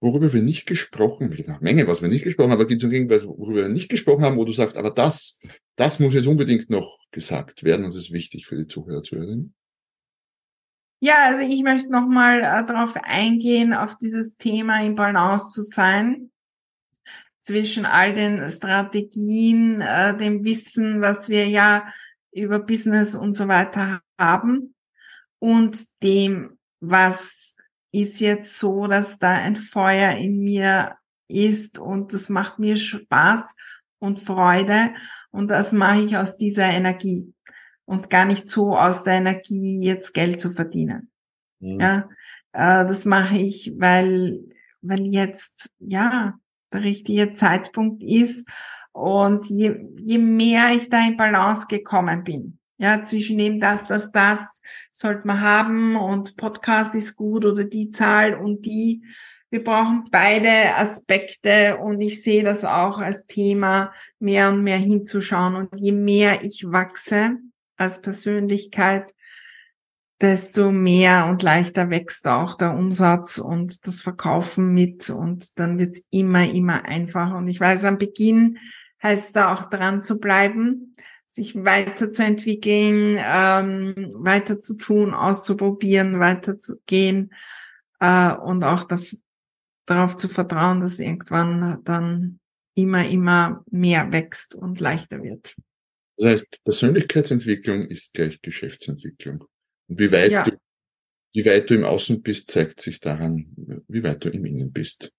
worüber 0.00 0.32
wir 0.32 0.42
nicht 0.42 0.66
gesprochen 0.66 1.30
haben? 1.30 1.48
Eine 1.48 1.58
Menge, 1.60 1.86
was 1.86 2.02
wir 2.02 2.08
nicht 2.08 2.24
gesprochen 2.24 2.50
haben, 2.50 2.58
aber 2.58 2.66
gibt 2.66 2.82
es 2.82 2.86
noch 2.88 2.92
irgendwas, 2.92 3.24
worüber 3.24 3.62
wir 3.62 3.68
nicht 3.68 3.88
gesprochen 3.88 4.24
haben, 4.24 4.36
wo 4.36 4.44
du 4.44 4.50
sagst, 4.50 4.76
aber 4.76 4.90
das, 4.90 5.40
das 5.76 6.00
muss 6.00 6.14
jetzt 6.14 6.26
unbedingt 6.26 6.70
noch 6.70 6.98
gesagt 7.12 7.62
werden 7.62 7.84
und 7.84 7.94
das 7.94 8.02
ist 8.02 8.12
wichtig 8.12 8.46
für 8.46 8.56
die 8.56 8.66
Zuhörer, 8.66 9.04
Zuhörerinnen? 9.04 9.54
Ja, 10.98 11.26
also 11.26 11.42
ich 11.42 11.62
möchte 11.62 11.90
nochmal 11.90 12.40
äh, 12.40 12.66
darauf 12.66 12.96
eingehen, 12.96 13.74
auf 13.74 13.96
dieses 13.96 14.36
Thema 14.36 14.82
im 14.82 14.96
Balance 14.96 15.52
zu 15.52 15.62
sein 15.62 16.32
zwischen 17.42 17.86
all 17.86 18.12
den 18.12 18.50
Strategien, 18.50 19.80
äh, 19.80 20.16
dem 20.16 20.42
Wissen, 20.42 21.00
was 21.00 21.28
wir 21.28 21.46
ja 21.46 21.86
über 22.36 22.58
Business 22.58 23.14
und 23.14 23.32
so 23.32 23.48
weiter 23.48 24.00
haben 24.18 24.74
und 25.38 25.78
dem, 26.02 26.58
was 26.80 27.56
ist 27.92 28.20
jetzt 28.20 28.58
so, 28.58 28.86
dass 28.86 29.18
da 29.18 29.30
ein 29.30 29.56
Feuer 29.56 30.12
in 30.12 30.40
mir 30.40 30.96
ist 31.28 31.78
und 31.78 32.12
das 32.12 32.28
macht 32.28 32.58
mir 32.58 32.76
Spaß 32.76 33.54
und 33.98 34.20
Freude 34.20 34.94
und 35.30 35.48
das 35.48 35.72
mache 35.72 36.02
ich 36.02 36.16
aus 36.16 36.36
dieser 36.36 36.66
Energie 36.66 37.32
und 37.84 38.10
gar 38.10 38.24
nicht 38.24 38.48
so 38.48 38.76
aus 38.76 39.04
der 39.04 39.14
Energie, 39.14 39.80
jetzt 39.82 40.12
Geld 40.12 40.40
zu 40.40 40.50
verdienen. 40.50 41.10
Mhm. 41.60 41.80
Ja, 41.80 42.08
äh, 42.52 42.86
das 42.86 43.04
mache 43.04 43.38
ich, 43.38 43.72
weil, 43.78 44.40
weil 44.82 45.06
jetzt, 45.06 45.70
ja, 45.78 46.34
der 46.72 46.84
richtige 46.84 47.32
Zeitpunkt 47.32 48.02
ist 48.02 48.48
und 48.96 49.44
je, 49.50 49.86
je 49.98 50.16
mehr 50.16 50.70
ich 50.72 50.88
da 50.88 51.06
in 51.06 51.18
Balance 51.18 51.66
gekommen 51.68 52.24
bin, 52.24 52.58
ja, 52.78 53.02
zwischen 53.02 53.36
dem 53.36 53.60
das, 53.60 53.86
das, 53.86 54.10
das 54.10 54.62
sollte 54.90 55.26
man 55.26 55.42
haben 55.42 55.96
und 55.96 56.36
Podcast 56.38 56.94
ist 56.94 57.14
gut 57.14 57.44
oder 57.44 57.64
die 57.64 57.90
Zahl 57.90 58.34
und 58.34 58.64
die. 58.64 59.02
Wir 59.50 59.62
brauchen 59.62 60.08
beide 60.10 60.74
Aspekte 60.76 61.76
und 61.76 62.00
ich 62.00 62.22
sehe 62.22 62.42
das 62.42 62.64
auch 62.64 62.98
als 62.98 63.26
Thema, 63.26 63.92
mehr 64.18 64.48
und 64.48 64.62
mehr 64.62 64.78
hinzuschauen. 64.78 65.56
Und 65.56 65.78
je 65.78 65.92
mehr 65.92 66.42
ich 66.42 66.64
wachse, 66.66 67.36
als 67.76 68.00
Persönlichkeit, 68.00 69.12
desto 70.22 70.72
mehr 70.72 71.26
und 71.26 71.42
leichter 71.42 71.90
wächst 71.90 72.26
auch 72.26 72.54
der 72.54 72.74
Umsatz 72.74 73.36
und 73.36 73.86
das 73.86 74.00
Verkaufen 74.00 74.72
mit 74.72 75.10
und 75.10 75.58
dann 75.58 75.78
wird's 75.78 76.00
immer, 76.10 76.48
immer 76.48 76.86
einfacher. 76.86 77.36
Und 77.36 77.46
ich 77.48 77.60
weiß, 77.60 77.84
am 77.84 77.98
Beginn 77.98 78.58
heißt 79.06 79.36
da 79.36 79.54
auch 79.54 79.70
dran 79.70 80.02
zu 80.02 80.18
bleiben, 80.18 80.96
sich 81.26 81.54
weiterzuentwickeln, 81.54 83.18
ähm, 83.22 84.12
weiter 84.14 84.58
zu 84.58 84.76
tun, 84.76 85.14
auszuprobieren, 85.14 86.18
weiterzugehen 86.18 87.32
äh, 88.00 88.32
und 88.32 88.64
auch 88.64 88.84
da, 88.84 88.98
darauf 89.86 90.16
zu 90.16 90.28
vertrauen, 90.28 90.80
dass 90.80 90.98
irgendwann 90.98 91.82
dann 91.84 92.40
immer, 92.74 93.06
immer 93.08 93.64
mehr 93.70 94.12
wächst 94.12 94.54
und 94.54 94.80
leichter 94.80 95.22
wird. 95.22 95.54
Das 96.16 96.28
heißt, 96.28 96.64
Persönlichkeitsentwicklung 96.64 97.86
ist 97.86 98.14
gleich 98.14 98.40
Geschäftsentwicklung. 98.40 99.44
Und 99.88 100.00
wie 100.00 100.10
weit, 100.10 100.32
ja. 100.32 100.44
du, 100.44 100.58
wie 101.34 101.44
weit 101.44 101.68
du 101.68 101.74
im 101.74 101.84
Außen 101.84 102.22
bist, 102.22 102.50
zeigt 102.50 102.80
sich 102.80 102.98
daran, 102.98 103.46
wie 103.88 104.02
weit 104.02 104.24
du 104.24 104.30
im 104.30 104.44
Innen 104.46 104.72
bist. 104.72 105.12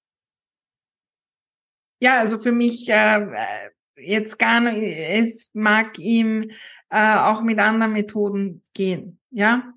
Ja, 1.99 2.19
also 2.19 2.37
für 2.37 2.51
mich 2.51 2.89
äh, 2.89 3.69
jetzt 3.97 4.39
gar 4.39 4.59
nicht, 4.59 4.81
es 4.81 5.49
mag 5.53 5.99
ihm 5.99 6.51
äh, 6.89 7.17
auch 7.17 7.41
mit 7.41 7.59
anderen 7.59 7.93
Methoden 7.93 8.61
gehen, 8.73 9.19
ja, 9.31 9.73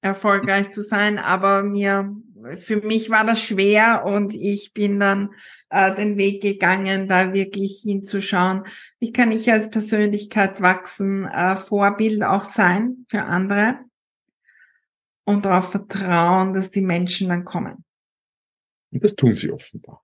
erfolgreich 0.00 0.70
zu 0.70 0.82
sein, 0.82 1.18
aber 1.18 1.62
mir 1.62 2.14
für 2.56 2.76
mich 2.80 3.10
war 3.10 3.24
das 3.24 3.42
schwer 3.42 4.04
und 4.06 4.34
ich 4.34 4.72
bin 4.72 4.98
dann 4.98 5.30
äh, 5.68 5.94
den 5.94 6.16
Weg 6.16 6.42
gegangen, 6.42 7.08
da 7.08 7.32
wirklich 7.34 7.80
hinzuschauen, 7.82 8.64
wie 8.98 9.12
kann 9.12 9.32
ich 9.32 9.50
als 9.52 9.70
Persönlichkeit 9.70 10.60
wachsen, 10.60 11.26
äh, 11.26 11.56
Vorbild 11.56 12.22
auch 12.22 12.44
sein 12.44 13.04
für 13.08 13.22
andere 13.22 13.78
und 15.24 15.44
darauf 15.44 15.70
vertrauen, 15.70 16.54
dass 16.54 16.70
die 16.70 16.80
Menschen 16.80 17.28
dann 17.28 17.44
kommen. 17.44 17.84
Und 18.90 19.04
das 19.04 19.14
tun 19.14 19.36
sie 19.36 19.52
offenbar. 19.52 20.02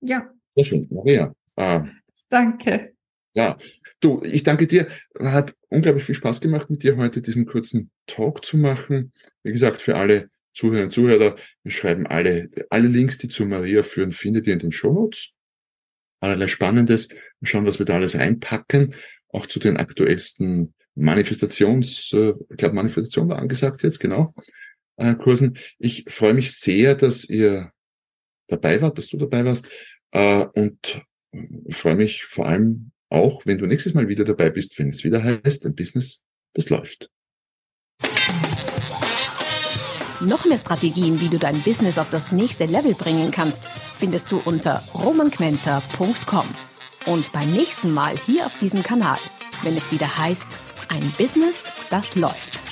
Ja. 0.00 0.30
Sehr 0.54 0.64
schön, 0.64 0.88
Maria. 0.90 1.34
Äh, 1.56 1.82
danke. 2.30 2.94
Ja, 3.34 3.56
du, 4.00 4.22
ich 4.24 4.42
danke 4.42 4.66
dir. 4.66 4.88
Hat 5.18 5.54
unglaublich 5.68 6.04
viel 6.04 6.14
Spaß 6.14 6.40
gemacht, 6.40 6.70
mit 6.70 6.82
dir 6.82 6.96
heute 6.96 7.22
diesen 7.22 7.46
kurzen 7.46 7.90
Talk 8.06 8.44
zu 8.44 8.56
machen. 8.56 9.12
Wie 9.42 9.52
gesagt, 9.52 9.80
für 9.80 9.96
alle 9.96 10.30
Zuhörer 10.52 10.84
und 10.84 10.90
Zuhörer, 10.90 11.36
wir 11.62 11.72
schreiben 11.72 12.06
alle, 12.06 12.50
alle 12.70 12.88
Links, 12.88 13.18
die 13.18 13.28
zu 13.28 13.46
Maria 13.46 13.82
führen, 13.82 14.10
findet 14.10 14.46
ihr 14.46 14.54
in 14.54 14.58
den 14.58 14.72
Show 14.72 14.92
Notes. 14.92 15.32
Allerlei 16.20 16.48
Spannendes. 16.48 17.08
Wir 17.08 17.48
schauen, 17.48 17.66
was 17.66 17.78
wir 17.78 17.86
da 17.86 17.94
alles 17.94 18.18
reinpacken. 18.18 18.94
Auch 19.28 19.46
zu 19.46 19.60
den 19.60 19.76
aktuellsten 19.76 20.74
Manifestations, 20.96 22.12
äh, 22.12 22.34
ich 22.50 22.56
glaube 22.56 22.74
Manifestation 22.74 23.28
war 23.28 23.38
angesagt 23.38 23.82
jetzt, 23.84 24.00
genau, 24.00 24.34
äh, 24.96 25.14
Kursen. 25.14 25.56
Ich 25.78 26.04
freue 26.08 26.34
mich 26.34 26.52
sehr, 26.52 26.94
dass 26.94 27.24
ihr 27.24 27.72
dabei 28.48 28.82
wart, 28.82 28.98
dass 28.98 29.06
du 29.06 29.16
dabei 29.16 29.44
warst. 29.44 29.68
Äh, 30.10 30.46
und 30.54 31.02
ich 31.32 31.76
freue 31.76 31.96
mich 31.96 32.24
vor 32.24 32.46
allem 32.46 32.92
auch, 33.08 33.44
wenn 33.44 33.58
du 33.58 33.66
nächstes 33.66 33.94
Mal 33.94 34.08
wieder 34.08 34.24
dabei 34.24 34.50
bist, 34.50 34.78
wenn 34.78 34.90
es 34.90 35.04
wieder 35.04 35.22
heißt, 35.22 35.66
ein 35.66 35.74
Business, 35.74 36.22
das 36.54 36.70
läuft. 36.70 37.10
Noch 40.20 40.44
mehr 40.44 40.58
Strategien, 40.58 41.18
wie 41.20 41.28
du 41.28 41.38
dein 41.38 41.62
Business 41.62 41.96
auf 41.96 42.10
das 42.10 42.30
nächste 42.30 42.66
Level 42.66 42.94
bringen 42.94 43.30
kannst, 43.30 43.68
findest 43.94 44.30
du 44.30 44.40
unter 44.44 44.82
romanquenter.com. 44.94 46.44
Und 47.06 47.32
beim 47.32 47.50
nächsten 47.52 47.90
Mal 47.92 48.16
hier 48.26 48.44
auf 48.44 48.58
diesem 48.58 48.82
Kanal, 48.82 49.18
wenn 49.62 49.76
es 49.76 49.90
wieder 49.90 50.18
heißt, 50.18 50.58
ein 50.88 51.10
Business, 51.16 51.72
das 51.88 52.16
läuft. 52.16 52.69